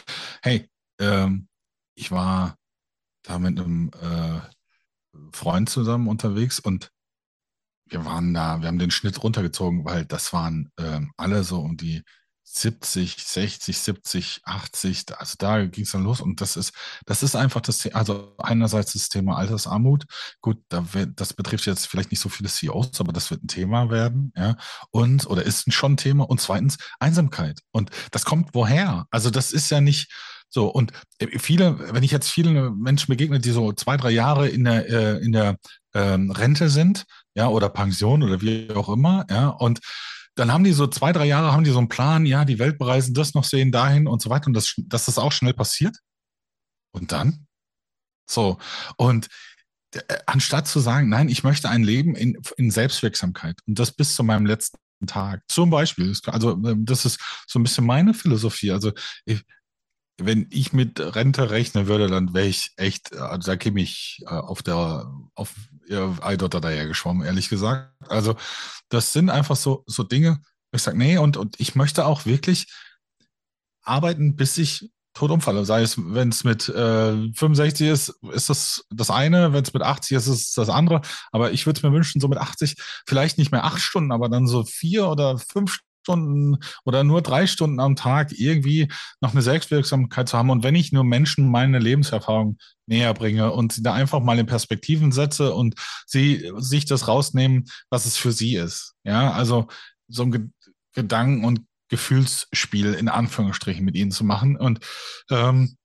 [0.42, 0.68] hey,
[0.98, 1.48] ähm,
[1.94, 2.56] ich war
[3.22, 4.40] da mit einem äh,
[5.32, 6.90] Freund zusammen unterwegs und
[7.86, 11.76] wir waren da, wir haben den Schnitt runtergezogen, weil das waren ähm, alle so um
[11.76, 12.02] die
[12.44, 16.72] 70, 60, 70, 80, also da ging es dann los und das ist,
[17.06, 20.04] das ist einfach das Thema, also einerseits das Thema Altersarmut,
[20.40, 23.48] gut, da wird, das betrifft jetzt vielleicht nicht so viele CEOs, aber das wird ein
[23.48, 24.56] Thema werden, ja,
[24.90, 29.06] und, oder ist schon ein Thema und zweitens Einsamkeit und das kommt woher?
[29.10, 30.12] Also das ist ja nicht,
[30.54, 34.48] so, und äh, viele, wenn ich jetzt viele Menschen begegne, die so zwei, drei Jahre
[34.48, 35.56] in der, äh, in der
[35.94, 39.80] ähm, Rente sind, ja, oder Pension oder wie auch immer, ja, und
[40.34, 42.78] dann haben die so zwei, drei Jahre, haben die so einen Plan, ja, die Welt
[42.78, 44.48] bereisen, das noch sehen, dahin und so weiter.
[44.48, 45.96] Und das, dass das auch schnell passiert.
[46.92, 47.46] Und dann?
[48.28, 48.58] So.
[48.96, 49.28] Und
[49.92, 54.14] äh, anstatt zu sagen, nein, ich möchte ein Leben in, in Selbstwirksamkeit und das bis
[54.14, 55.42] zu meinem letzten Tag.
[55.48, 56.14] Zum Beispiel.
[56.26, 58.72] Also ähm, das ist so ein bisschen meine Philosophie.
[58.72, 58.92] Also
[59.24, 59.42] ich,
[60.18, 64.30] wenn ich mit Rente rechnen würde, dann wäre ich echt, also da käme ich äh,
[64.30, 65.54] auf der, auf
[65.88, 67.92] ihr Eidotter daher geschwommen, ehrlich gesagt.
[68.08, 68.36] Also
[68.88, 70.40] das sind einfach so, so Dinge,
[70.72, 72.66] ich sage, nee, und, und ich möchte auch wirklich
[73.82, 75.64] arbeiten, bis ich tot umfalle.
[75.64, 79.82] Sei es, wenn es mit äh, 65 ist, ist das das eine, wenn es mit
[79.82, 81.02] 80 ist, ist das andere.
[81.30, 82.76] Aber ich würde es mir wünschen, so mit 80,
[83.06, 87.46] vielleicht nicht mehr acht Stunden, aber dann so vier oder fünf Stunden oder nur drei
[87.46, 88.88] Stunden am Tag irgendwie
[89.20, 90.50] noch eine Selbstwirksamkeit zu haben.
[90.50, 94.46] Und wenn ich nur Menschen meine Lebenserfahrung näher bringe und sie da einfach mal in
[94.46, 95.74] Perspektiven setze und
[96.06, 98.94] sie sich das rausnehmen, was es für sie ist.
[99.04, 99.66] Ja, also
[100.08, 100.52] so ein
[100.92, 104.56] Gedanken- und Gefühlsspiel in Anführungsstrichen mit ihnen zu machen.
[104.56, 104.80] Und
[105.30, 105.76] ähm,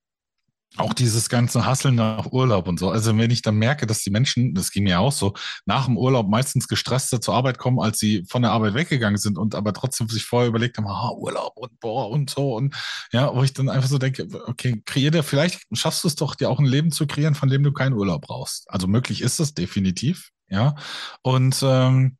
[0.80, 2.90] auch dieses ganze Hasseln nach Urlaub und so.
[2.90, 5.34] Also wenn ich dann merke, dass die Menschen, das ging mir auch so,
[5.66, 9.38] nach dem Urlaub meistens gestresster zur Arbeit kommen, als sie von der Arbeit weggegangen sind
[9.38, 12.76] und aber trotzdem sich vorher überlegt haben, ah, Urlaub und boah und so und
[13.12, 16.36] ja, wo ich dann einfach so denke, okay, kreier dir, vielleicht schaffst du es doch,
[16.36, 18.70] dir auch ein Leben zu kreieren, von dem du keinen Urlaub brauchst.
[18.70, 20.76] Also möglich ist es definitiv, ja.
[21.22, 22.18] Und ähm,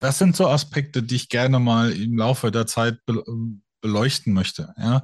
[0.00, 2.98] das sind so Aspekte, die ich gerne mal im Laufe der Zeit
[3.80, 5.02] beleuchten möchte, ja.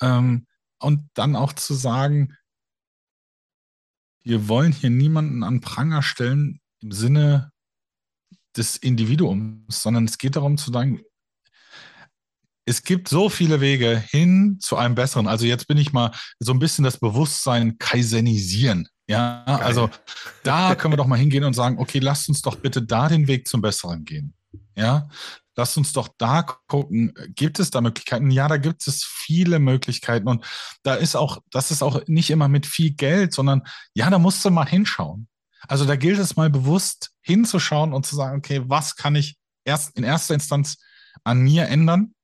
[0.00, 0.46] Ähm,
[0.80, 2.36] und dann auch zu sagen,
[4.22, 7.52] wir wollen hier niemanden an Pranger stellen im Sinne
[8.56, 11.02] des Individuums, sondern es geht darum zu sagen,
[12.66, 15.28] es gibt so viele Wege hin zu einem besseren.
[15.28, 18.88] Also jetzt bin ich mal so ein bisschen das Bewusstsein kaisenisieren.
[19.06, 19.56] Ja, Geil.
[19.56, 19.90] also
[20.44, 23.28] da können wir doch mal hingehen und sagen, okay, lasst uns doch bitte da den
[23.28, 24.34] Weg zum Besseren gehen.
[24.76, 25.08] Ja,
[25.56, 28.30] Lass uns doch da gucken, gibt es da Möglichkeiten?
[28.30, 30.44] Ja, da gibt es viele Möglichkeiten und
[30.82, 33.62] da ist auch, das ist auch nicht immer mit viel Geld, sondern
[33.94, 35.28] ja, da musst du mal hinschauen.
[35.68, 39.96] Also da gilt es mal bewusst hinzuschauen und zu sagen, okay, was kann ich erst
[39.96, 40.78] in erster Instanz
[41.22, 42.14] an mir ändern?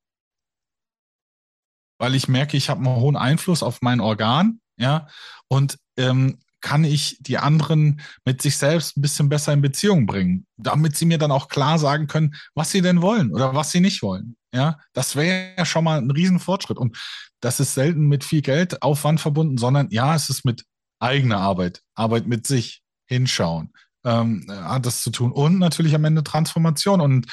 [1.97, 5.07] Weil ich merke, ich habe einen hohen Einfluss auf mein Organ, ja,
[5.47, 10.45] und ähm, kann ich die anderen mit sich selbst ein bisschen besser in Beziehung bringen,
[10.57, 13.79] damit sie mir dann auch klar sagen können, was sie denn wollen oder was sie
[13.81, 14.35] nicht wollen.
[14.53, 16.77] Ja, das wäre ja schon mal ein Riesenfortschritt.
[16.77, 16.97] Und
[17.39, 20.65] das ist selten mit viel Geldaufwand verbunden, sondern ja, es ist mit
[20.99, 23.73] eigener Arbeit, Arbeit mit sich, hinschauen,
[24.05, 25.31] ähm, hat das zu tun.
[25.33, 27.01] Und natürlich am Ende Transformation.
[27.01, 27.27] Und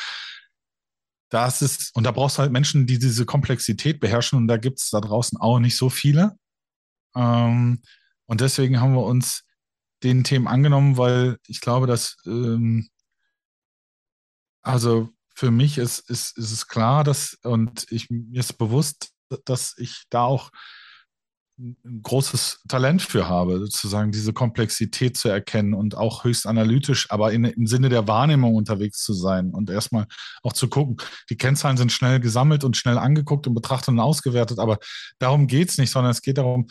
[1.31, 4.39] das ist, und da brauchst du halt Menschen, die diese Komplexität beherrschen.
[4.39, 6.37] Und da gibt es da draußen auch nicht so viele.
[7.15, 7.81] Ähm,
[8.29, 9.43] und deswegen haben wir uns
[10.05, 12.89] den Themen angenommen, weil ich glaube, dass, ähm,
[14.63, 19.11] also für mich ist, ist, ist es klar, dass, und ich, mir ist bewusst,
[19.45, 20.51] dass ich da auch
[21.59, 27.33] ein großes Talent für habe, sozusagen diese Komplexität zu erkennen und auch höchst analytisch, aber
[27.33, 30.07] in, im Sinne der Wahrnehmung unterwegs zu sein und erstmal
[30.43, 30.99] auch zu gucken.
[31.31, 34.79] Die Kennzahlen sind schnell gesammelt und schnell angeguckt und betrachtet und ausgewertet, aber
[35.19, 36.69] darum geht es nicht, sondern es geht darum,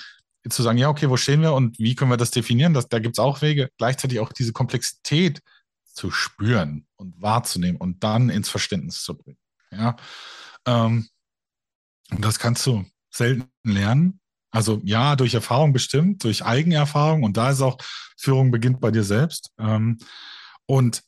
[0.50, 2.74] zu sagen, ja, okay, wo stehen wir und wie können wir das definieren?
[2.74, 5.42] Das, da gibt es auch Wege, gleichzeitig auch diese Komplexität
[5.86, 9.40] zu spüren und wahrzunehmen und dann ins Verständnis zu bringen.
[9.72, 9.96] Ja,
[10.66, 11.08] ähm,
[12.12, 14.20] und das kannst du selten lernen.
[14.52, 17.78] Also ja, durch Erfahrung bestimmt, durch Eigenerfahrung und da ist auch
[18.18, 19.52] Führung beginnt bei dir selbst.
[19.60, 19.98] Ähm,
[20.66, 21.04] und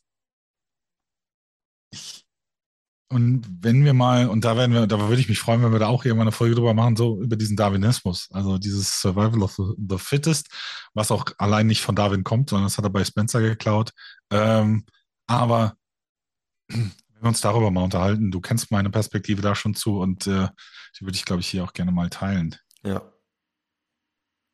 [3.12, 5.80] Und wenn wir mal, und da werden wir, da würde ich mich freuen, wenn wir
[5.80, 9.54] da auch irgendwann eine Folge drüber machen, so über diesen Darwinismus, also dieses Survival of
[9.56, 10.48] the, the Fittest,
[10.94, 13.90] was auch allein nicht von Darwin kommt, sondern das hat er bei Spencer geklaut.
[14.30, 14.84] Ähm,
[15.26, 15.74] aber
[16.68, 20.48] wenn wir uns darüber mal unterhalten, du kennst meine Perspektive da schon zu und äh,
[20.98, 22.54] die würde ich, glaube ich, hier auch gerne mal teilen.
[22.84, 23.02] Ja.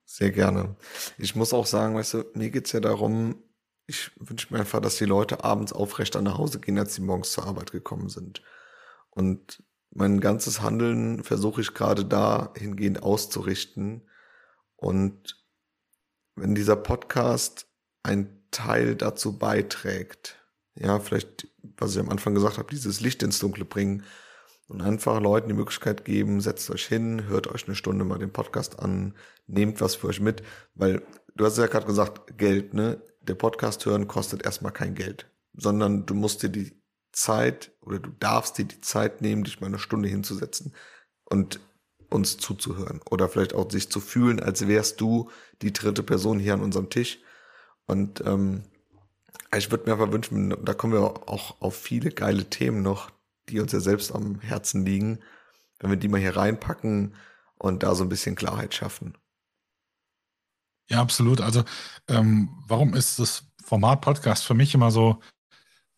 [0.08, 0.76] Sehr gerne.
[1.18, 3.42] Ich muss auch sagen, weißt du, mir geht es ja darum,
[3.86, 7.32] ich wünsche mir einfach, dass die Leute abends aufrechter nach Hause gehen, als sie morgens
[7.32, 8.42] zur Arbeit gekommen sind.
[9.10, 14.08] Und mein ganzes Handeln versuche ich gerade dahingehend auszurichten.
[14.74, 15.42] Und
[16.34, 17.66] wenn dieser Podcast
[18.02, 20.36] ein Teil dazu beiträgt,
[20.74, 24.04] ja, vielleicht, was ich am Anfang gesagt habe, dieses Licht ins Dunkle bringen
[24.68, 28.32] und einfach Leuten die Möglichkeit geben, setzt euch hin, hört euch eine Stunde mal den
[28.32, 29.14] Podcast an,
[29.46, 30.42] nehmt was für euch mit,
[30.74, 31.02] weil
[31.36, 33.00] du hast ja gerade gesagt, Geld, ne?
[33.20, 36.80] der Podcast hören kostet erstmal kein Geld, sondern du musst dir die
[37.12, 40.74] Zeit oder du darfst dir die Zeit nehmen, dich mal eine Stunde hinzusetzen
[41.24, 41.60] und
[42.10, 45.30] uns zuzuhören oder vielleicht auch sich zu fühlen, als wärst du
[45.62, 47.18] die dritte Person hier an unserem Tisch.
[47.86, 48.62] Und ähm,
[49.56, 53.10] ich würde mir aber wünschen, da kommen wir auch auf viele geile Themen noch,
[53.48, 55.20] die uns ja selbst am Herzen liegen,
[55.80, 57.14] wenn wir die mal hier reinpacken
[57.58, 59.16] und da so ein bisschen Klarheit schaffen.
[60.88, 61.40] Ja, absolut.
[61.40, 61.64] Also,
[62.08, 65.20] ähm, warum ist das Format Podcast für mich immer so,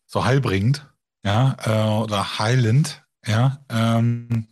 [0.07, 0.89] so heilbringend?
[1.23, 3.63] ja, äh, oder Highland, ja.
[3.69, 4.47] Ähm,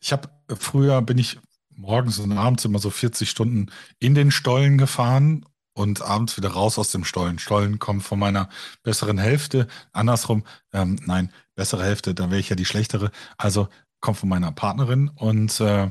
[0.00, 1.38] ich habe früher bin ich
[1.70, 6.78] morgens und abends immer so 40 Stunden in den Stollen gefahren und abends wieder raus
[6.78, 7.38] aus dem Stollen.
[7.38, 8.48] Stollen kommt von meiner
[8.82, 9.68] besseren Hälfte.
[9.92, 13.10] Andersrum, ähm, nein, bessere Hälfte, da wäre ich ja die schlechtere.
[13.38, 13.68] Also
[14.00, 15.90] kommt von meiner Partnerin und äh,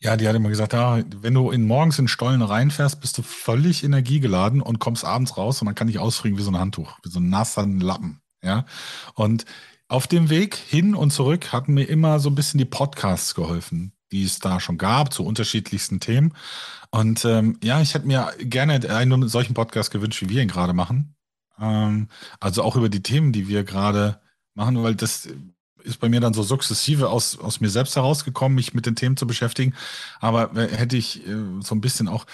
[0.00, 3.22] ja, die hat immer gesagt, ja, wenn du in morgens in Stollen reinfährst, bist du
[3.22, 6.98] völlig energiegeladen und kommst abends raus und man kann dich ausfrieren wie so ein Handtuch,
[7.02, 8.20] wie so ein nasser Lappen.
[8.42, 8.64] Ja.
[9.14, 9.44] Und
[9.88, 13.92] auf dem Weg hin und zurück hatten mir immer so ein bisschen die Podcasts geholfen,
[14.12, 16.34] die es da schon gab, zu unterschiedlichsten Themen.
[16.90, 20.74] Und ähm, ja, ich hätte mir gerne einen solchen Podcast gewünscht, wie wir ihn gerade
[20.74, 21.16] machen.
[21.58, 24.20] Ähm, also auch über die Themen, die wir gerade
[24.54, 25.28] machen, weil das
[25.88, 29.16] ist bei mir dann so sukzessive aus, aus mir selbst herausgekommen, mich mit den Themen
[29.16, 29.74] zu beschäftigen.
[30.20, 32.26] Aber hätte ich äh, so ein bisschen auch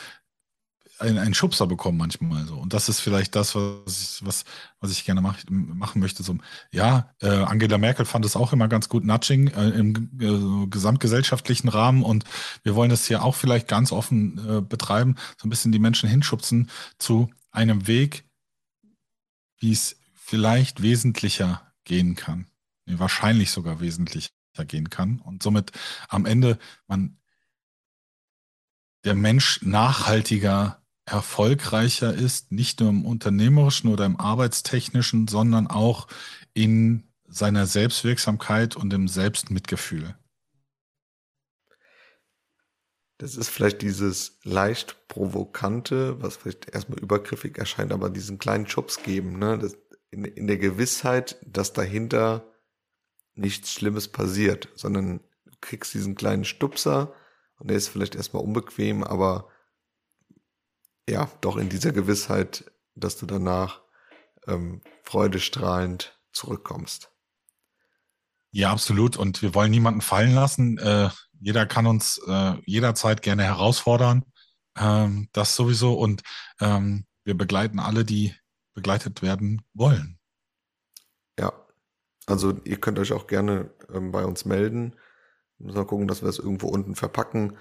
[0.98, 2.56] einen, einen Schubser bekommen manchmal so.
[2.56, 4.44] Und das ist vielleicht das, was ich, was,
[4.80, 6.22] was ich gerne mach, machen möchte.
[6.22, 6.36] So,
[6.70, 11.68] ja, äh, Angela Merkel fand es auch immer ganz gut, Nudging äh, im äh, gesamtgesellschaftlichen
[11.68, 12.02] Rahmen.
[12.02, 12.24] Und
[12.62, 16.08] wir wollen das hier auch vielleicht ganz offen äh, betreiben, so ein bisschen die Menschen
[16.08, 18.24] hinschubsen zu einem Weg,
[19.58, 22.46] wie es vielleicht wesentlicher gehen kann.
[22.86, 24.30] Wahrscheinlich sogar wesentlicher
[24.66, 25.20] gehen kann.
[25.20, 25.72] Und somit
[26.08, 27.18] am Ende man
[29.04, 36.08] der Mensch nachhaltiger erfolgreicher ist, nicht nur im unternehmerischen oder im arbeitstechnischen, sondern auch
[36.54, 40.14] in seiner Selbstwirksamkeit und im Selbstmitgefühl.
[43.18, 49.02] Das ist vielleicht dieses leicht provokante, was vielleicht erstmal übergriffig erscheint, aber diesen kleinen Schubs
[49.02, 49.58] geben, ne?
[49.58, 49.76] Das
[50.10, 52.53] in, in der Gewissheit, dass dahinter
[53.34, 57.14] nichts Schlimmes passiert, sondern du kriegst diesen kleinen Stupser
[57.58, 59.48] und der ist vielleicht erstmal unbequem, aber
[61.08, 63.82] ja, doch in dieser Gewissheit, dass du danach
[64.46, 67.10] ähm, freudestrahlend zurückkommst.
[68.50, 69.16] Ja, absolut.
[69.16, 70.78] Und wir wollen niemanden fallen lassen.
[70.78, 71.10] Äh,
[71.40, 74.24] jeder kann uns äh, jederzeit gerne herausfordern.
[74.78, 75.94] Ähm, das sowieso.
[75.94, 76.22] Und
[76.60, 78.34] ähm, wir begleiten alle, die
[78.74, 80.18] begleitet werden wollen.
[82.26, 84.96] Also ihr könnt euch auch gerne ähm, bei uns melden.
[85.58, 87.56] Müssen wir gucken, dass wir es irgendwo unten verpacken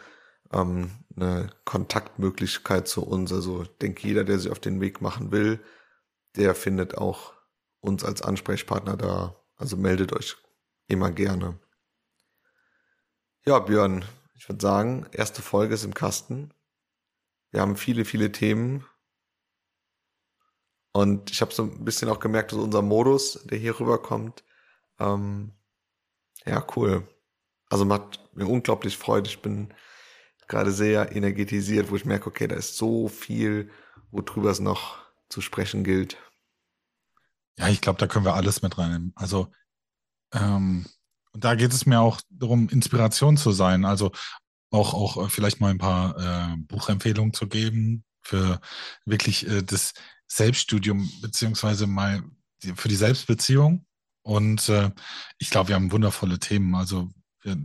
[0.53, 3.33] ähm, eine Kontaktmöglichkeit zu uns.
[3.33, 5.59] Also denke, jeder, der sich auf den Weg machen will,
[6.35, 7.33] der findet auch
[7.81, 9.35] uns als Ansprechpartner da.
[9.55, 10.37] Also meldet euch
[10.87, 11.59] immer gerne.
[13.45, 14.05] Ja, Björn,
[14.35, 16.53] ich würde sagen, erste Folge ist im Kasten.
[17.51, 18.85] Wir haben viele, viele Themen.
[20.91, 24.43] Und ich habe so ein bisschen auch gemerkt, dass unser Modus, der hier rüberkommt,
[24.99, 25.51] ähm,
[26.45, 27.07] ja, cool.
[27.69, 29.29] Also macht mir unglaublich Freude.
[29.29, 29.73] Ich bin
[30.47, 33.71] gerade sehr energetisiert, wo ich merke, okay, da ist so viel,
[34.11, 34.97] worüber es noch
[35.29, 36.17] zu sprechen gilt.
[37.57, 39.13] Ja, ich glaube, da können wir alles mit reinnehmen.
[39.15, 39.51] Also,
[40.33, 40.85] ähm,
[41.31, 43.85] und da geht es mir auch darum, Inspiration zu sein.
[43.85, 44.11] Also
[44.69, 48.59] auch, auch äh, vielleicht mal ein paar äh, Buchempfehlungen zu geben für
[49.05, 49.93] wirklich äh, das
[50.27, 52.23] Selbststudium, beziehungsweise mal
[52.75, 53.85] für die Selbstbeziehung.
[54.23, 54.91] Und äh,
[55.37, 56.75] ich glaube, wir haben wundervolle Themen.
[56.75, 57.09] Also
[57.41, 57.57] wir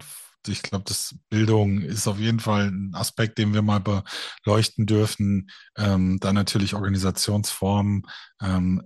[0.46, 5.50] ich glaube, das Bildung ist auf jeden Fall ein Aspekt, den wir mal beleuchten dürfen.
[5.76, 8.06] Ähm, dann natürlich Organisationsformen,
[8.40, 8.82] ähm,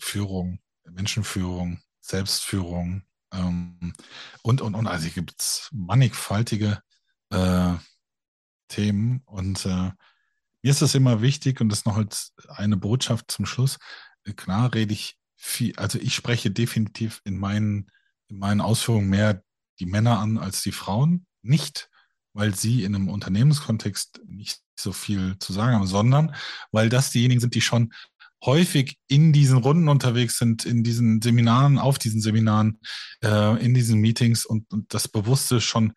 [0.00, 3.02] Führung, Menschenführung, Selbstführung
[3.32, 3.92] ähm,
[4.42, 4.86] und, und, und.
[4.86, 6.80] Also gibt es mannigfaltige
[7.30, 7.74] äh,
[8.68, 9.90] Themen und äh,
[10.62, 13.78] mir ist es immer wichtig und das noch als eine Botschaft zum Schluss.
[14.36, 17.90] Klar rede ich viel, also ich spreche definitiv in meinen,
[18.28, 19.42] in meinen Ausführungen mehr
[19.78, 21.26] die Männer an als die Frauen.
[21.42, 21.90] Nicht,
[22.32, 26.34] weil sie in einem Unternehmenskontext nicht so viel zu sagen haben, sondern
[26.72, 27.92] weil das diejenigen sind, die schon
[28.44, 32.78] häufig in diesen Runden unterwegs sind, in diesen Seminaren, auf diesen Seminaren,
[33.22, 35.94] äh, in diesen Meetings und, und das Bewusste schon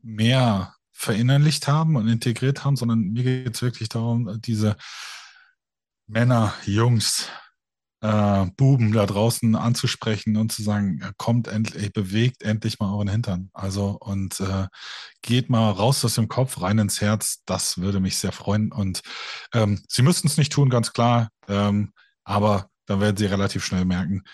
[0.00, 4.76] mehr verinnerlicht haben und integriert haben, sondern mir geht es wirklich darum, diese
[6.06, 7.28] Männer, Jungs,
[8.02, 13.48] äh, Buben da draußen anzusprechen und zu sagen, kommt endlich, bewegt endlich mal euren Hintern.
[13.52, 14.66] Also und äh,
[15.22, 17.42] geht mal raus aus dem Kopf, rein ins Herz.
[17.46, 18.72] Das würde mich sehr freuen.
[18.72, 19.02] Und
[19.54, 21.28] ähm, Sie müssten es nicht tun, ganz klar.
[21.48, 21.92] Ähm,
[22.24, 24.24] aber dann werden Sie relativ schnell merken,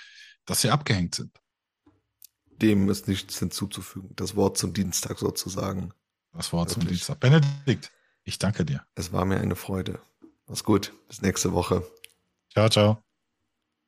[0.47, 1.31] dass Sie abgehängt sind.
[2.63, 4.11] Dem ist nichts hinzuzufügen.
[4.17, 5.93] Das Wort zum Dienstag sozusagen.
[6.33, 6.85] Das Wort Wirklich.
[6.85, 7.21] zum Dienstag.
[7.21, 7.93] Benedikt,
[8.25, 8.83] ich danke dir.
[8.95, 10.01] Es war mir eine Freude.
[10.47, 10.95] Mach's gut.
[11.07, 11.87] Bis nächste Woche.
[12.51, 13.08] Ciao, ciao.